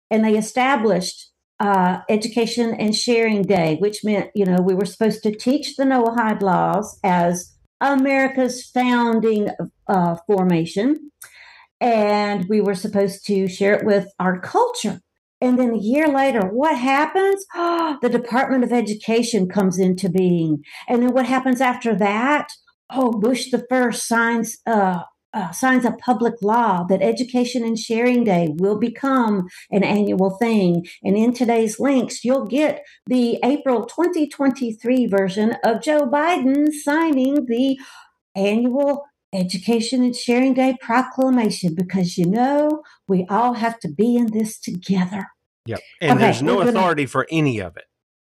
[0.10, 5.22] and they established uh, Education and Sharing Day, which meant, you know, we were supposed
[5.22, 9.50] to teach the Noahide laws as America's founding
[9.88, 11.12] uh, formation.
[11.80, 15.02] And we were supposed to share it with our culture.
[15.42, 17.46] And then a year later, what happens?
[17.56, 20.64] Oh, the Department of Education comes into being.
[20.88, 22.50] And then what happens after that?
[22.90, 28.24] Oh, Bush the first signs uh, uh, signs a public law that Education and Sharing
[28.24, 30.86] Day will become an annual thing.
[31.04, 37.80] And in today's links, you'll get the April 2023 version of Joe Biden signing the
[38.36, 44.28] annual Education and Sharing Day proclamation because you know we all have to be in
[44.32, 45.28] this together.
[45.66, 45.80] Yep.
[46.02, 47.86] And okay, there's no authority gonna, for any of it.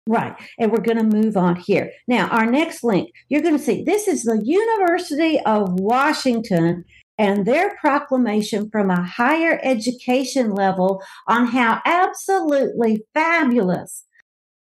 [0.08, 0.36] Right.
[0.60, 1.92] And we're going to move on here.
[2.08, 6.86] Now, our next link, you're going to see this is the University of Washington
[7.18, 14.06] and their proclamation from a higher education level on how absolutely fabulous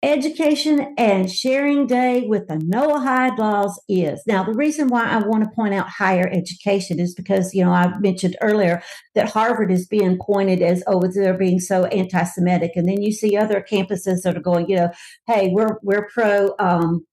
[0.04, 4.22] Education and Sharing Day with the Noah Noahide laws is.
[4.28, 7.72] Now, the reason why I want to point out higher education is because, you know,
[7.72, 8.84] I mentioned earlier
[9.16, 12.72] that Harvard is being pointed as, oh, they're being so anti Semitic.
[12.76, 14.91] And then you see other campuses that are going, you know,
[15.26, 17.06] hey, we're, we're pro, um,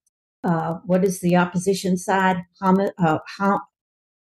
[0.43, 2.38] uh, what is the opposition side?
[2.61, 3.61] Uh, ham,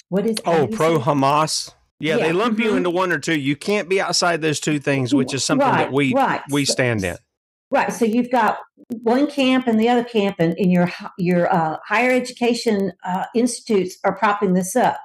[0.09, 1.73] what is Oh, pro Hamas?
[2.01, 2.63] Yeah, yeah, they lump mm-hmm.
[2.63, 3.37] you into one or two.
[3.37, 6.41] You can't be outside those two things, which is something right, that we right.
[6.49, 7.17] we stand in.
[7.71, 7.93] Right.
[7.93, 8.59] So you've got
[9.03, 13.97] one camp and the other camp, and, in your your uh, higher education uh, institutes
[14.03, 14.99] are propping this up.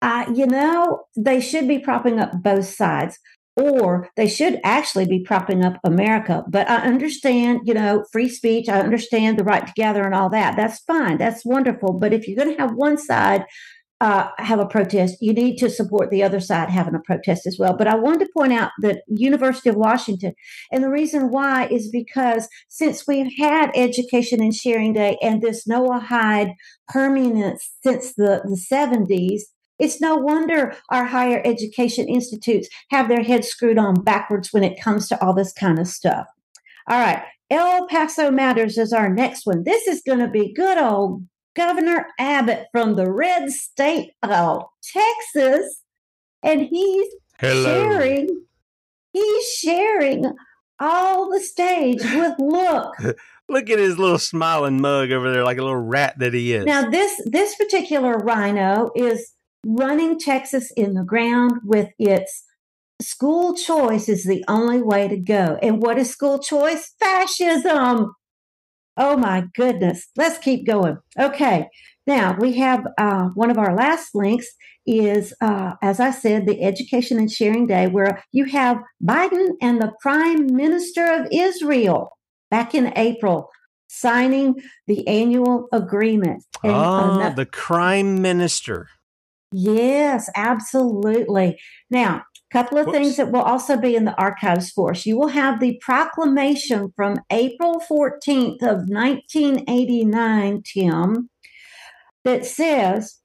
[0.00, 3.18] Uh, you know, they should be propping up both sides,
[3.56, 6.44] or they should actually be propping up America.
[6.48, 8.68] But I understand, you know, free speech.
[8.68, 10.56] I understand the right to gather and all that.
[10.56, 11.18] That's fine.
[11.18, 11.94] That's wonderful.
[11.94, 13.44] But if you're going to have one side
[14.02, 17.56] uh, have a protest, you need to support the other side having a protest as
[17.56, 17.72] well.
[17.72, 20.34] But I wanted to point out that University of Washington,
[20.72, 25.68] and the reason why is because since we've had Education and Sharing Day and this
[25.68, 26.54] Noahide
[26.88, 29.42] permanence since the, the 70s,
[29.78, 34.82] it's no wonder our higher education institutes have their heads screwed on backwards when it
[34.82, 36.26] comes to all this kind of stuff.
[36.90, 39.62] All right, El Paso Matters is our next one.
[39.62, 41.22] This is going to be good old
[41.54, 45.82] Governor Abbott from the red state of Texas,
[46.42, 47.64] and he's Hello.
[47.64, 48.44] sharing
[49.12, 50.32] he's sharing
[50.80, 52.94] all the stage with look.
[53.48, 56.64] look at his little smiling mug over there like a little rat that he is.
[56.64, 59.32] Now this this particular RINO is
[59.64, 62.44] running Texas in the ground with its
[63.00, 65.58] school choice is the only way to go.
[65.62, 66.94] And what is school choice?
[66.98, 68.14] Fascism.
[68.96, 70.08] Oh my goodness.
[70.16, 70.98] Let's keep going.
[71.18, 71.68] Okay.
[72.06, 74.46] Now we have uh, one of our last links
[74.86, 79.80] is, uh, as I said, the Education and Sharing Day, where you have Biden and
[79.80, 82.10] the Prime Minister of Israel
[82.50, 83.48] back in April
[83.88, 84.54] signing
[84.86, 86.44] the annual agreement.
[86.64, 88.88] And, oh, the crime minister.
[89.52, 91.60] Yes, absolutely.
[91.90, 92.22] Now,
[92.52, 92.98] couple of Whoops.
[92.98, 95.06] things that will also be in the archives for us.
[95.06, 101.30] You will have the proclamation from April 14th of 1989, Tim,
[102.24, 103.20] that says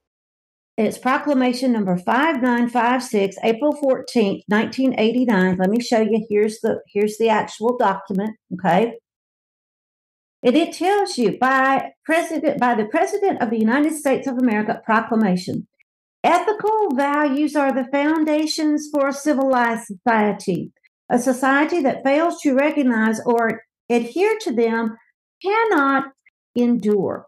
[0.78, 5.56] it's proclamation number 5956, April 14th, 1989.
[5.58, 6.24] Let me show you.
[6.30, 8.94] Here's the here's the actual document, okay?
[10.42, 14.80] And it tells you by president by the President of the United States of America
[14.84, 15.66] proclamation
[16.24, 20.72] Ethical values are the foundations for a civilized society.
[21.10, 24.96] A society that fails to recognize or adhere to them
[25.42, 26.12] cannot
[26.54, 27.26] endure.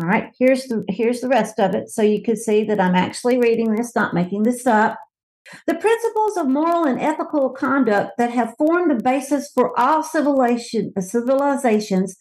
[0.00, 2.94] All right, here's the here's the rest of it so you can see that I'm
[2.94, 4.98] actually reading this, not making this up.
[5.66, 10.92] The principles of moral and ethical conduct that have formed the basis for all civilization,
[10.98, 12.16] civilizations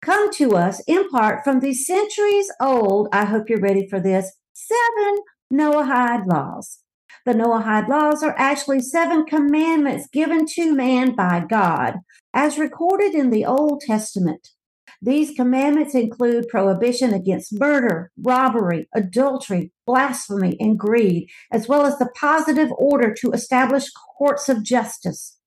[0.00, 4.32] come to us in part from the centuries old, I hope you're ready for this,
[4.52, 5.18] seven
[5.52, 6.78] Noahide laws.
[7.26, 11.96] The Noahide laws are actually seven commandments given to man by God,
[12.32, 14.48] as recorded in the Old Testament.
[15.00, 22.10] These commandments include prohibition against murder, robbery, adultery, blasphemy, and greed, as well as the
[22.18, 25.38] positive order to establish courts of justice.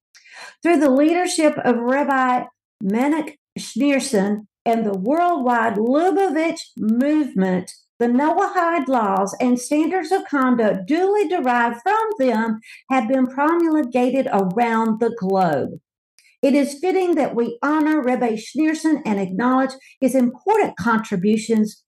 [0.61, 2.45] Through the leadership of Rabbi
[2.83, 11.27] Menach Schneerson and the worldwide Lubavitch movement, the Noahide laws and standards of conduct duly
[11.27, 15.79] derived from them have been promulgated around the globe.
[16.41, 21.83] It is fitting that we honor Rebbe Schneerson and acknowledge his important contributions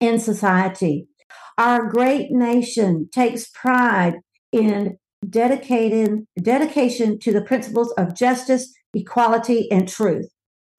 [0.00, 1.06] in society.
[1.58, 4.14] Our great nation takes pride
[4.52, 4.96] in
[5.28, 6.26] dedication
[7.18, 10.30] to the principles of justice, equality, and truth.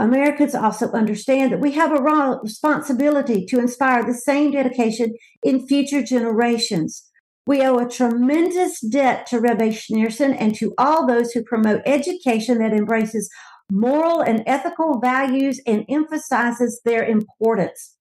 [0.01, 6.01] Americans also understand that we have a responsibility to inspire the same dedication in future
[6.01, 7.07] generations.
[7.45, 12.57] We owe a tremendous debt to Rebbe Schneerson and to all those who promote education
[12.59, 13.29] that embraces
[13.71, 17.95] moral and ethical values and emphasizes their importance.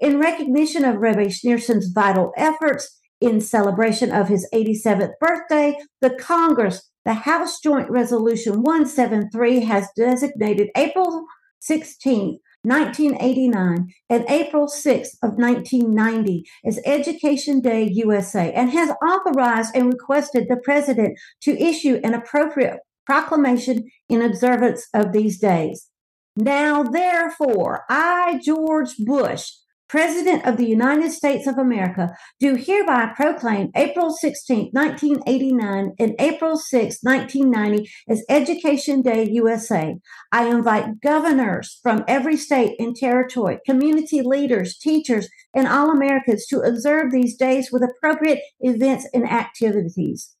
[0.00, 6.90] In recognition of Rebbe Schneerson's vital efforts in celebration of his 87th birthday, the Congress,
[7.04, 11.24] the House Joint Resolution 173, has designated April
[11.64, 19.92] 16, 1989 and April 6th of 1990 as Education Day USA and has authorized and
[19.92, 25.88] requested the president to issue an appropriate proclamation in observance of these days.
[26.36, 29.50] Now, therefore, I, George Bush,
[29.88, 36.56] President of the United States of America, do hereby proclaim April 16, 1989 and April
[36.56, 39.96] 6, 1990 as Education Day USA.
[40.32, 46.60] I invite governors from every state and territory, community leaders, teachers, and all Americans to
[46.60, 50.34] observe these days with appropriate events and activities.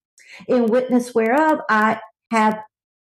[0.48, 2.58] In witness whereof, I have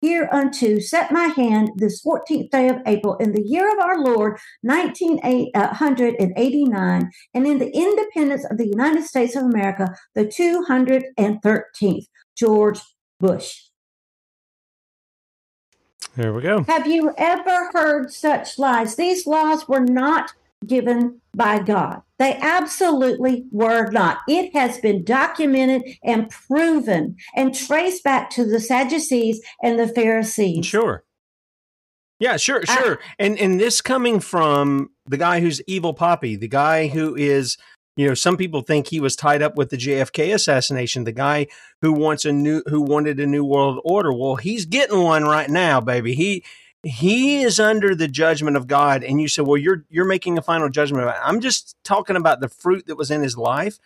[0.03, 4.39] hereunto set my hand this 14th day of April in the year of our Lord,
[4.63, 12.07] 1989, uh, and in the independence of the United States of America, the 213th.
[12.37, 12.81] George
[13.21, 13.69] Bush.
[16.17, 16.65] There we go.
[16.65, 18.97] Have you ever heard such lies?
[18.97, 20.35] These laws were not
[20.67, 22.03] given by God.
[22.19, 24.19] They absolutely were not.
[24.29, 30.67] It has been documented and proven and traced back to the Sadducees and the Pharisees.
[30.67, 31.05] Sure.
[32.21, 33.01] Yeah, sure, sure.
[33.03, 37.59] I, and and this coming from the guy who's evil poppy, the guy who is
[37.97, 41.49] you know, some people think he was tied up with the JFK assassination, the guy
[41.83, 44.13] who wants a new who wanted a new world order.
[44.13, 46.15] Well, he's getting one right now, baby.
[46.15, 46.45] He
[46.83, 49.05] he is under the judgment of God.
[49.05, 51.09] And you say, well, you're you're making a final judgment.
[51.23, 53.79] I'm just talking about the fruit that was in his life.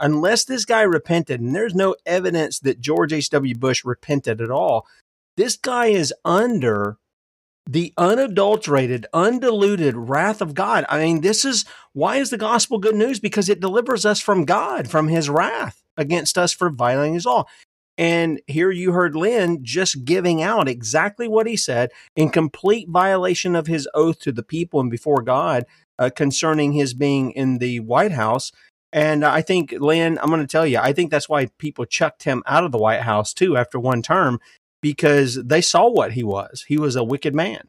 [0.00, 3.56] Unless this guy repented, and there's no evidence that George H.W.
[3.56, 4.86] Bush repented at all,
[5.36, 6.98] this guy is under
[7.68, 10.86] the unadulterated, undiluted wrath of God.
[10.88, 13.20] I mean, this is why is the gospel good news?
[13.20, 17.44] Because it delivers us from God, from his wrath against us for violating his law.
[17.98, 23.56] And here you heard Lynne just giving out exactly what he said in complete violation
[23.56, 25.66] of his oath to the people and before God
[25.98, 28.52] uh, concerning his being in the White House.
[28.92, 32.22] And I think, Lynne, I'm going to tell you, I think that's why people chucked
[32.22, 34.38] him out of the White House too after one term
[34.80, 36.64] because they saw what he was.
[36.68, 37.68] He was a wicked man.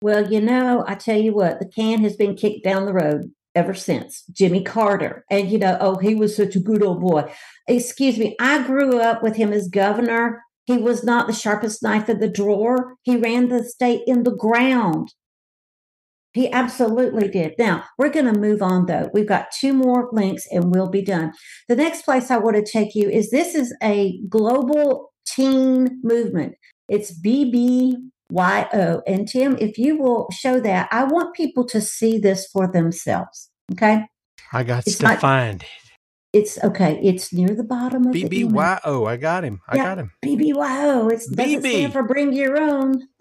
[0.00, 3.32] Well, you know, I tell you what, the can has been kicked down the road
[3.56, 4.22] ever since.
[4.32, 5.24] Jimmy Carter.
[5.30, 7.32] And, you know, oh, he was such a good old boy.
[7.66, 10.42] Excuse me, I grew up with him as governor.
[10.66, 12.94] He was not the sharpest knife in the drawer.
[13.02, 15.14] He ran the state in the ground.
[16.34, 17.54] He absolutely did.
[17.58, 19.08] Now, we're going to move on though.
[19.14, 21.32] We've got two more links and we'll be done.
[21.66, 26.56] The next place I want to take you is this is a global teen movement.
[26.90, 27.94] It's BB
[28.30, 29.02] Y O.
[29.06, 33.50] And Tim, if you will show that, I want people to see this for themselves.
[33.72, 34.06] Okay.
[34.52, 35.68] I got it's to not, find it.
[36.32, 37.00] It's okay.
[37.02, 39.08] It's near the bottom of BBYO.
[39.08, 39.60] I got him.
[39.68, 40.10] I yeah, got him.
[40.24, 41.10] BBYO.
[41.10, 41.92] It's BB.
[41.92, 43.08] for bring your own.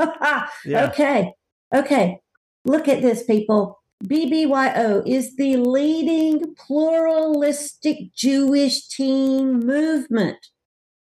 [0.65, 0.89] yeah.
[0.89, 1.33] Okay.
[1.73, 2.19] Okay.
[2.65, 3.79] Look at this, people.
[4.03, 10.37] BBYO is the leading pluralistic Jewish teen movement.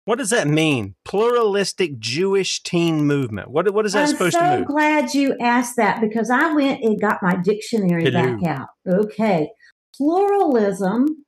[0.10, 0.96] What does that mean?
[1.06, 3.52] Pluralistic Jewish teen movement.
[3.52, 4.54] What, what is that I'm supposed so to mean?
[4.54, 8.36] I'm so glad you asked that because I went and got my dictionary Hello.
[8.36, 8.70] back out.
[8.88, 9.52] Okay.
[9.96, 11.26] Pluralism.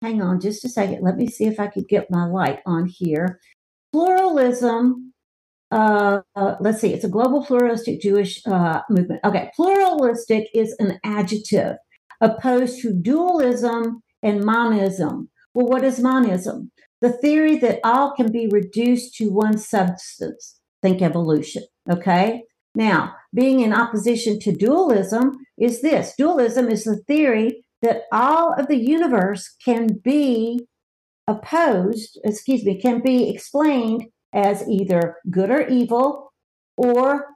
[0.00, 1.02] Hang on just a second.
[1.02, 3.40] Let me see if I could get my light on here.
[3.92, 5.12] Pluralism.
[5.72, 6.94] Uh, uh, let's see.
[6.94, 9.22] It's a global pluralistic Jewish uh, movement.
[9.24, 9.50] Okay.
[9.56, 11.78] Pluralistic is an adjective
[12.20, 15.30] opposed to dualism and monism.
[15.52, 16.70] Well, what is monism?
[17.00, 20.60] The theory that all can be reduced to one substance.
[20.82, 21.64] Think evolution.
[21.90, 22.44] Okay.
[22.74, 28.68] Now, being in opposition to dualism is this dualism is the theory that all of
[28.68, 30.66] the universe can be
[31.26, 36.32] opposed, excuse me, can be explained as either good or evil
[36.76, 37.26] or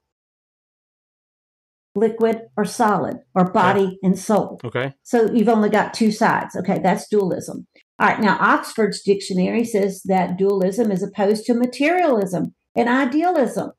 [1.96, 3.98] liquid or solid, or body okay.
[4.02, 4.60] and soul.
[4.64, 4.94] Okay.
[5.02, 6.56] So you've only got two sides.
[6.56, 7.66] Okay, that's dualism.
[7.98, 13.70] All right, now Oxford's dictionary says that dualism is opposed to materialism and idealism.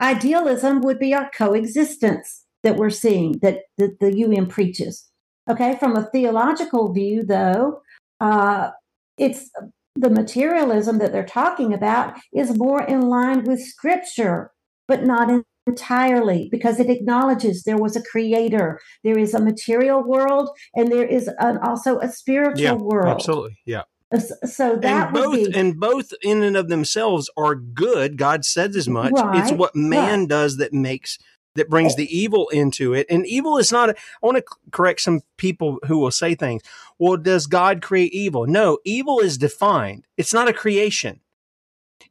[0.00, 5.10] Idealism would be our coexistence that we're seeing that, that the UN preaches.
[5.48, 7.82] Okay, from a theological view, though,
[8.20, 8.70] uh,
[9.18, 9.50] it's
[9.96, 14.52] the materialism that they're talking about is more in line with scripture,
[14.88, 15.30] but not
[15.66, 21.06] entirely because it acknowledges there was a creator, there is a material world, and there
[21.06, 23.08] is an, also a spiritual yeah, world.
[23.08, 23.58] Absolutely.
[23.66, 23.82] Yeah.
[24.12, 28.16] Uh, so that and both be, and both in and of themselves are good.
[28.16, 29.12] God says as much.
[29.12, 30.28] Right, it's what man right.
[30.28, 31.18] does that makes
[31.56, 33.06] that brings the evil into it.
[33.10, 36.62] And evil is not, I want to correct some people who will say things.
[36.98, 38.46] Well, does God create evil?
[38.46, 40.06] No, evil is defined.
[40.16, 41.20] It's not a creation.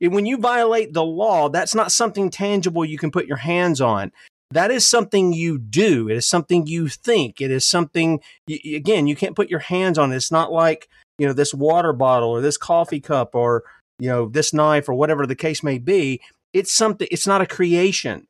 [0.01, 4.11] When you violate the law, that's not something tangible you can put your hands on.
[4.51, 6.09] That is something you do.
[6.09, 7.39] It is something you think.
[7.39, 8.19] It is something,
[8.49, 10.15] again, you can't put your hands on it.
[10.15, 13.63] It's not like, you know, this water bottle or this coffee cup or,
[13.99, 16.21] you know, this knife or whatever the case may be.
[16.53, 18.25] It's something, it's not a creation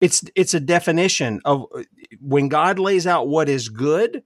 [0.00, 1.82] it's it's a definition of uh,
[2.20, 4.22] when God lays out what is good,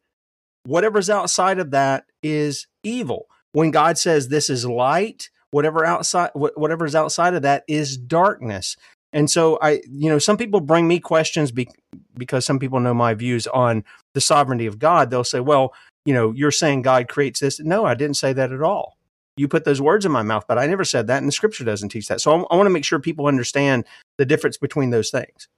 [0.64, 3.26] whatever's outside of that is evil.
[3.52, 8.76] When God says this is light, whatever outside whatever's outside of that is darkness.
[9.12, 11.68] And so I, you know, some people bring me questions be,
[12.16, 13.84] because some people know my views on
[14.14, 15.10] the sovereignty of God.
[15.10, 15.72] They'll say, "Well,
[16.04, 18.96] you know, you're saying God creates this." No, I didn't say that at all.
[19.36, 21.64] You put those words in my mouth, but I never said that, and the Scripture
[21.64, 22.20] doesn't teach that.
[22.20, 23.84] So I, I want to make sure people understand
[24.18, 25.48] the difference between those things.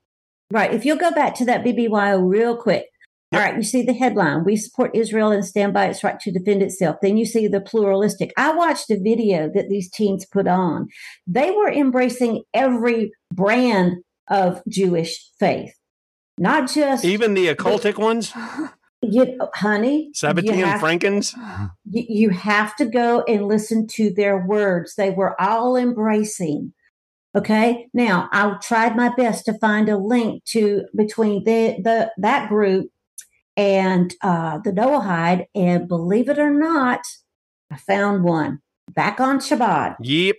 [0.50, 0.72] Right.
[0.72, 2.93] If you'll go back to that BBYO real quick.
[3.34, 3.42] Yep.
[3.42, 6.30] All right, you see the headline, We Support Israel and Stand by Its Right to
[6.30, 6.96] Defend Itself.
[7.02, 8.32] Then you see the pluralistic.
[8.36, 10.88] I watched a video that these teens put on.
[11.26, 15.74] They were embracing every brand of Jewish faith,
[16.38, 17.04] not just.
[17.04, 18.32] Even the occultic ones?
[19.06, 21.34] You, honey, Sabbatean Frankens.
[21.84, 24.94] You, you have to go and listen to their words.
[24.94, 26.72] They were all embracing
[27.36, 27.88] Okay.
[27.92, 32.90] Now I tried my best to find a link to between the, the that group
[33.56, 37.00] and uh, the Noahide, and believe it or not,
[37.70, 39.96] I found one back on Shabbat.
[40.00, 40.36] Yep.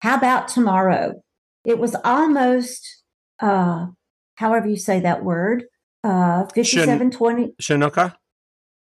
[0.00, 1.22] How about tomorrow?
[1.64, 3.02] It was almost,
[3.40, 3.86] uh,
[4.34, 5.64] however you say that word,
[6.02, 7.54] uh, fifty-seven twenty.
[7.60, 8.14] Shanoka.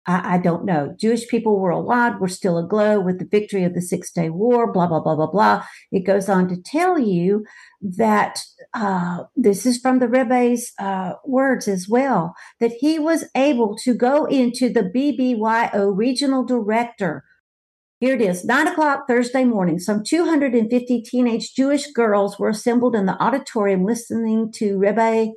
[0.06, 0.94] I, I, don't know.
[0.98, 4.86] Jewish people worldwide were still aglow with the victory of the Six Day War, blah,
[4.86, 5.64] blah, blah, blah, blah.
[5.92, 7.44] It goes on to tell you
[7.82, 8.42] that
[8.74, 13.94] uh, this is from the Rebbe's uh, words as well, that he was able to
[13.94, 17.24] go into the BBYO regional director.
[18.00, 19.78] Here it is, nine o'clock Thursday morning.
[19.78, 25.32] Some 250 teenage Jewish girls were assembled in the auditorium listening to Rebbe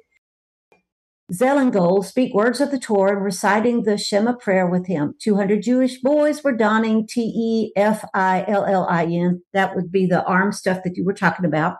[1.34, 5.16] Zellengold speak words of the Torah and reciting the Shema prayer with him.
[5.20, 9.42] 200 Jewish boys were donning T E F I L L I N.
[9.54, 11.78] That would be the arm stuff that you were talking about.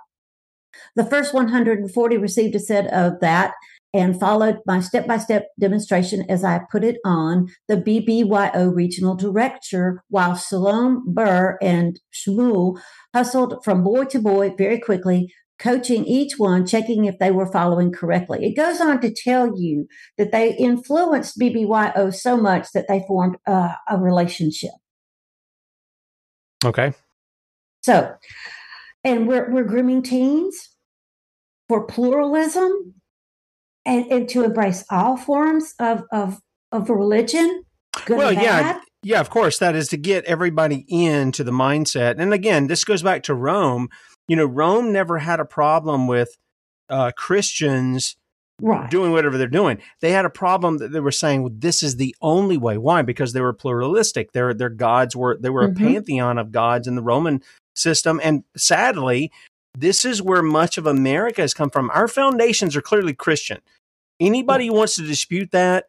[0.96, 3.54] The first 140 received a set of that
[3.94, 9.16] and followed my step by step demonstration as I put it on the BBYO regional
[9.16, 12.80] director, while Salome Burr and Shmuel
[13.14, 17.92] hustled from boy to boy very quickly, coaching each one, checking if they were following
[17.92, 18.46] correctly.
[18.46, 19.88] It goes on to tell you
[20.18, 24.72] that they influenced BBYO so much that they formed uh, a relationship.
[26.66, 26.94] Okay.
[27.82, 28.16] So,
[29.04, 30.70] and we're, we're grooming teens
[31.68, 32.96] for pluralism
[33.86, 36.40] and, and to embrace all forms of, of,
[36.72, 37.64] of religion.
[38.06, 38.80] Good well, yeah.
[39.04, 39.60] Yeah, of course.
[39.60, 42.16] That is to get everybody into the mindset.
[42.20, 43.90] And again, this goes back to Rome
[44.28, 46.38] you know, Rome never had a problem with
[46.90, 48.16] uh, Christians
[48.62, 48.90] right.
[48.90, 49.82] doing whatever they're doing.
[50.02, 52.78] They had a problem that they were saying well, this is the only way.
[52.78, 53.02] Why?
[53.02, 54.32] Because they were pluralistic.
[54.32, 55.84] Their their gods were they were mm-hmm.
[55.84, 57.42] a pantheon of gods in the Roman
[57.76, 59.32] system, and sadly,
[59.78, 61.90] this is where much of America has come from.
[61.92, 63.60] Our foundations are clearly Christian.
[64.20, 65.86] Anybody who wants to dispute that,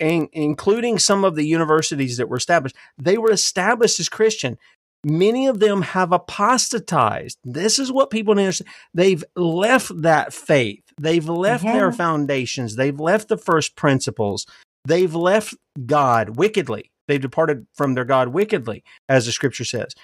[0.00, 4.58] including some of the universities that were established, they were established as Christian
[5.04, 7.38] many of them have apostatized.
[7.44, 8.70] This is what people understand.
[8.94, 10.82] They've left that faith.
[11.00, 12.76] They've left their foundations.
[12.76, 14.46] They've left the first principles.
[14.84, 15.54] They've left
[15.86, 16.90] God wickedly.
[17.06, 19.94] They've departed from their God wickedly, as the scripture says.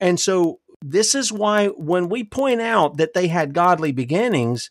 [0.00, 4.70] And so this is why when we point out that they had godly beginnings,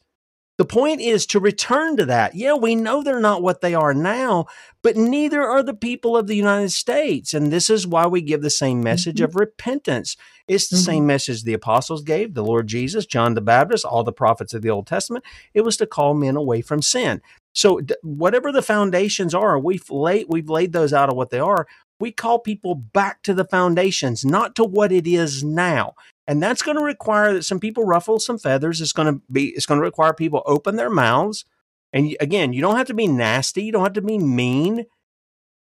[0.58, 2.36] The point is to return to that.
[2.36, 4.46] Yeah, we know they're not what they are now,
[4.84, 7.34] but neither are the people of the United States.
[7.34, 9.26] And this is why we give the same message mm-hmm.
[9.26, 10.18] of repentance.
[10.48, 10.86] It's the mm-hmm.
[10.86, 14.62] same message the apostles gave, the Lord Jesus, John the Baptist, all the prophets of
[14.62, 15.26] the Old Testament.
[15.54, 17.22] It was to call men away from sin.
[17.54, 21.68] So whatever the foundations are, we've laid we've laid those out of what they are.
[22.00, 25.94] We call people back to the foundations, not to what it is now.
[26.28, 28.80] And that's going to require that some people ruffle some feathers.
[28.80, 31.46] It's going to be it's going to require people open their mouths.
[31.94, 34.86] And again, you don't have to be nasty, you don't have to be mean.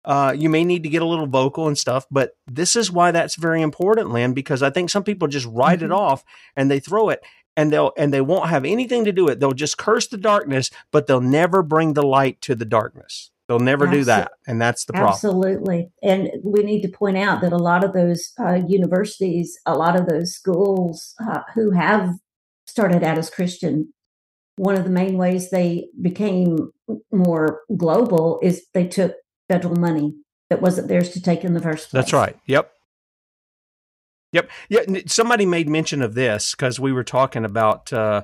[0.03, 3.11] Uh, you may need to get a little vocal and stuff, but this is why
[3.11, 5.87] that's very important, Lynne, because I think some people just write mm-hmm.
[5.87, 6.25] it off
[6.57, 7.23] and they throw it
[7.55, 9.41] and they'll and they won't have anything to do with it.
[9.41, 13.31] They'll just curse the darkness, but they'll never bring the light to the darkness.
[13.51, 14.01] They'll never Absolutely.
[14.01, 15.13] do that, and that's the problem.
[15.13, 19.75] Absolutely, and we need to point out that a lot of those uh, universities, a
[19.75, 22.11] lot of those schools uh, who have
[22.69, 23.93] started out as Christian,
[24.55, 26.71] one of the main ways they became
[27.11, 29.15] more global is they took
[29.49, 30.15] federal money
[30.49, 32.05] that wasn't theirs to take in the first place.
[32.05, 32.37] That's right.
[32.47, 32.71] Yep.
[34.33, 34.49] Yep.
[34.69, 34.81] Yeah.
[35.07, 38.23] Somebody made mention of this because we were talking about uh,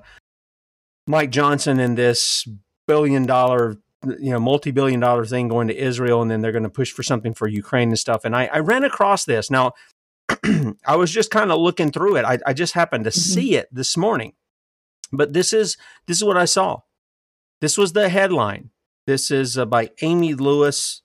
[1.09, 2.47] Mike Johnson and this
[2.87, 3.77] billion dollar,
[4.19, 6.93] you know, multi billion dollar thing going to Israel, and then they're going to push
[6.93, 8.25] for something for Ukraine and stuff.
[8.25, 9.51] And I, I ran across this.
[9.51, 9.73] Now,
[10.87, 12.25] I was just kind of looking through it.
[12.25, 13.21] I, I just happened to mm-hmm.
[13.21, 14.33] see it this morning,
[15.13, 15.77] but this is
[16.07, 16.81] this is what I saw.
[17.61, 18.71] This was the headline.
[19.07, 21.03] This is uh, by Amy Lewis.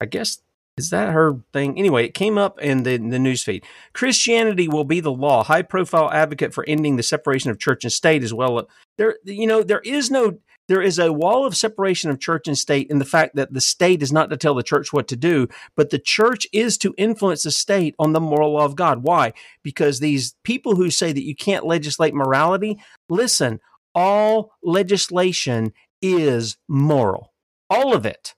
[0.00, 0.42] I guess
[0.78, 1.78] is that her thing?
[1.78, 3.62] Anyway, it came up in the, the newsfeed.
[3.92, 5.44] Christianity will be the law.
[5.44, 8.68] High profile advocate for ending the separation of church and state as well.
[8.96, 12.56] There, you know, there is no, there is a wall of separation of church and
[12.56, 15.16] state in the fact that the state is not to tell the church what to
[15.16, 19.02] do, but the church is to influence the state on the moral law of God.
[19.02, 19.32] Why?
[19.62, 23.60] Because these people who say that you can't legislate morality, listen,
[23.94, 27.32] all legislation is moral.
[27.68, 28.34] All of it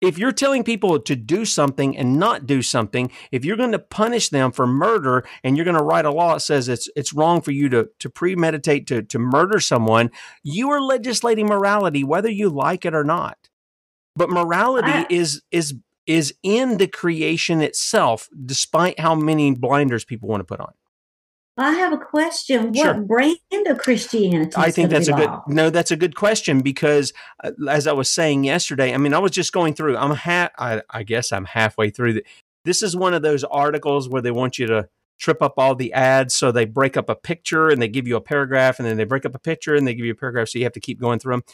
[0.00, 3.78] if you're telling people to do something and not do something, if you're going to
[3.78, 7.12] punish them for murder and you're going to write a law that says it's it's
[7.12, 10.10] wrong for you to to premeditate to to murder someone,
[10.42, 13.48] you are legislating morality whether you like it or not.
[14.16, 15.74] But morality I, is is
[16.06, 20.72] is in the creation itself, despite how many blinders people want to put on.
[21.60, 22.72] I have a question.
[22.72, 22.94] What sure.
[22.94, 24.54] brand of Christianity?
[24.56, 25.30] I think that's a good.
[25.46, 27.12] No, that's a good question because,
[27.44, 29.96] uh, as I was saying yesterday, I mean, I was just going through.
[29.98, 32.14] I'm ha- I, I guess I'm halfway through.
[32.14, 32.24] The,
[32.64, 34.88] this is one of those articles where they want you to
[35.18, 38.16] trip up all the ads, so they break up a picture and they give you
[38.16, 40.48] a paragraph, and then they break up a picture and they give you a paragraph,
[40.48, 41.44] so you have to keep going through them.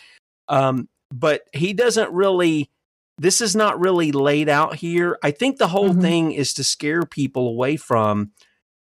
[0.49, 2.71] Um, but he doesn't really.
[3.19, 5.19] This is not really laid out here.
[5.23, 6.01] I think the whole mm-hmm.
[6.01, 8.33] thing is to scare people away from.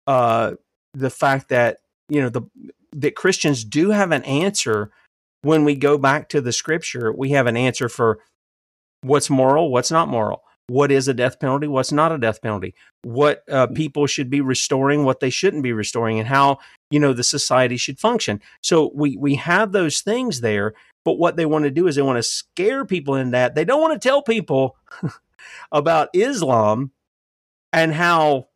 [0.07, 0.53] Uh,
[0.99, 1.79] the fact that
[2.09, 2.43] you know the
[2.93, 4.91] that Christians do have an answer
[5.43, 7.13] when we go back to the scripture.
[7.13, 8.19] We have an answer for
[9.03, 12.75] what's moral, what's not moral, what is a death penalty, what's not a death penalty,
[13.03, 13.75] what uh, mm.
[13.75, 16.59] people should be restoring, what they shouldn't be restoring, and how
[16.91, 18.41] you know the society should function.
[18.63, 20.75] So we we have those things there.
[21.05, 23.55] But what they want to do is they want to scare people in that.
[23.55, 24.77] They don't want to tell people
[25.73, 26.91] about Islam
[27.73, 28.49] and how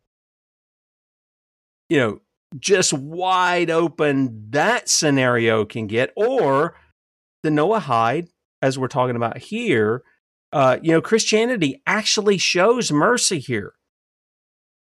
[1.93, 2.20] you know,
[2.59, 6.76] just wide open that scenario can get, or
[7.42, 8.28] the Noah Noahide,
[8.61, 10.03] as we're talking about here,
[10.53, 13.72] uh, you know, Christianity actually shows mercy here.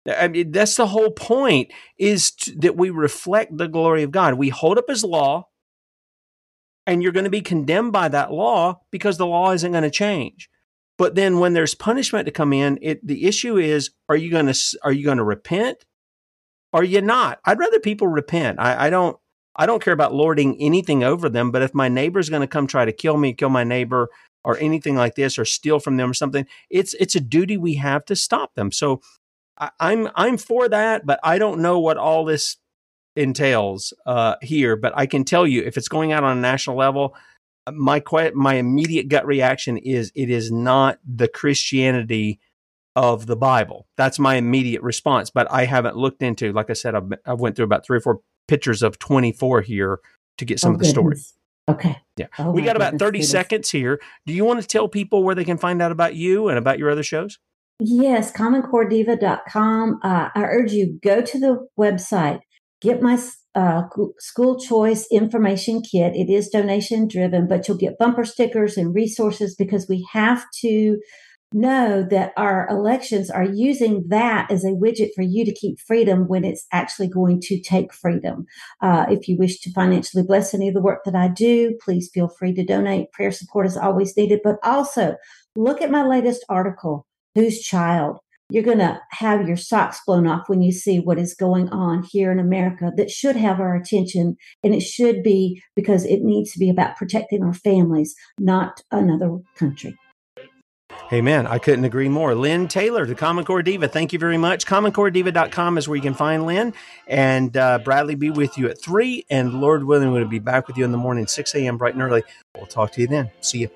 [0.08, 4.34] I mean, that's the whole point is to, that we reflect the glory of God.
[4.36, 5.48] We hold up his law,
[6.88, 9.92] and you're going to be condemned by that law because the law isn't going to
[9.92, 10.50] change.
[10.98, 14.48] But then when there's punishment to come in, it, the issue is, are you going
[14.52, 15.86] to, are you going to repent?
[16.74, 17.40] Or you not.
[17.46, 18.60] I'd rather people repent.
[18.60, 19.18] I, I don't
[19.56, 22.68] I don't care about lording anything over them, but if my neighbor's going to come
[22.68, 24.10] try to kill me, kill my neighbor,
[24.46, 27.76] or anything like this, or steal from them or something, it's it's a duty we
[27.76, 28.72] have to stop them.
[28.72, 29.02] So
[29.58, 32.58] I, I'm I'm for that, but I don't know what all this
[33.16, 34.76] entails uh, here.
[34.76, 37.16] But I can tell you, if it's going out on a national level,
[37.72, 38.02] my
[38.34, 42.40] my immediate gut reaction is it is not the Christianity
[43.00, 43.88] of the Bible.
[43.96, 46.52] That's my immediate response, but I haven't looked into.
[46.52, 48.20] Like I said, I've, I went through about three or four
[48.50, 50.02] pictures of 24 here
[50.38, 51.16] to get some oh, of the story.
[51.70, 51.98] Okay.
[52.18, 52.28] Yeah.
[52.38, 53.32] Oh, we got about 30 goodness.
[53.32, 54.02] seconds here.
[54.26, 56.78] Do you want to tell people where they can find out about you and about
[56.78, 57.40] your other shows?
[57.80, 60.00] Yes, commoncorediva.com.
[60.04, 62.42] Uh, I urge you go to the website,
[62.82, 63.18] get my
[63.56, 63.84] uh,
[64.18, 66.18] school choice information kit.
[66.18, 71.00] It is donation driven, but you'll get bumper stickers and resources because we have to
[71.54, 76.28] know that our elections are using that as a widget for you to keep freedom
[76.28, 78.46] when it's actually going to take freedom.
[78.82, 82.10] Uh, if you wish to financially bless any of the work that I do, please
[82.14, 83.12] feel free to donate.
[83.12, 85.16] Prayer support is always needed, but also
[85.56, 88.20] look at my latest article, Whose Child?
[88.52, 92.04] You're going to have your socks blown off when you see what is going on
[92.04, 94.38] here in America that should have our attention.
[94.64, 99.38] And it should be because it needs to be about protecting our families, not another
[99.56, 99.96] country.
[101.12, 101.48] Amen.
[101.48, 102.36] I couldn't agree more.
[102.36, 104.68] Lynne Taylor, the Common Core Diva, thank you very much.
[104.68, 106.74] CommonCoreDiva.com is where you can find Lynne.
[107.08, 109.26] And uh, Bradley be with you at 3.
[109.30, 111.78] And Lord willing, we'll be back with you in the morning, 6 a.m.
[111.78, 112.24] bright and early.
[112.56, 113.32] We'll talk to you then.
[113.42, 113.70] See you.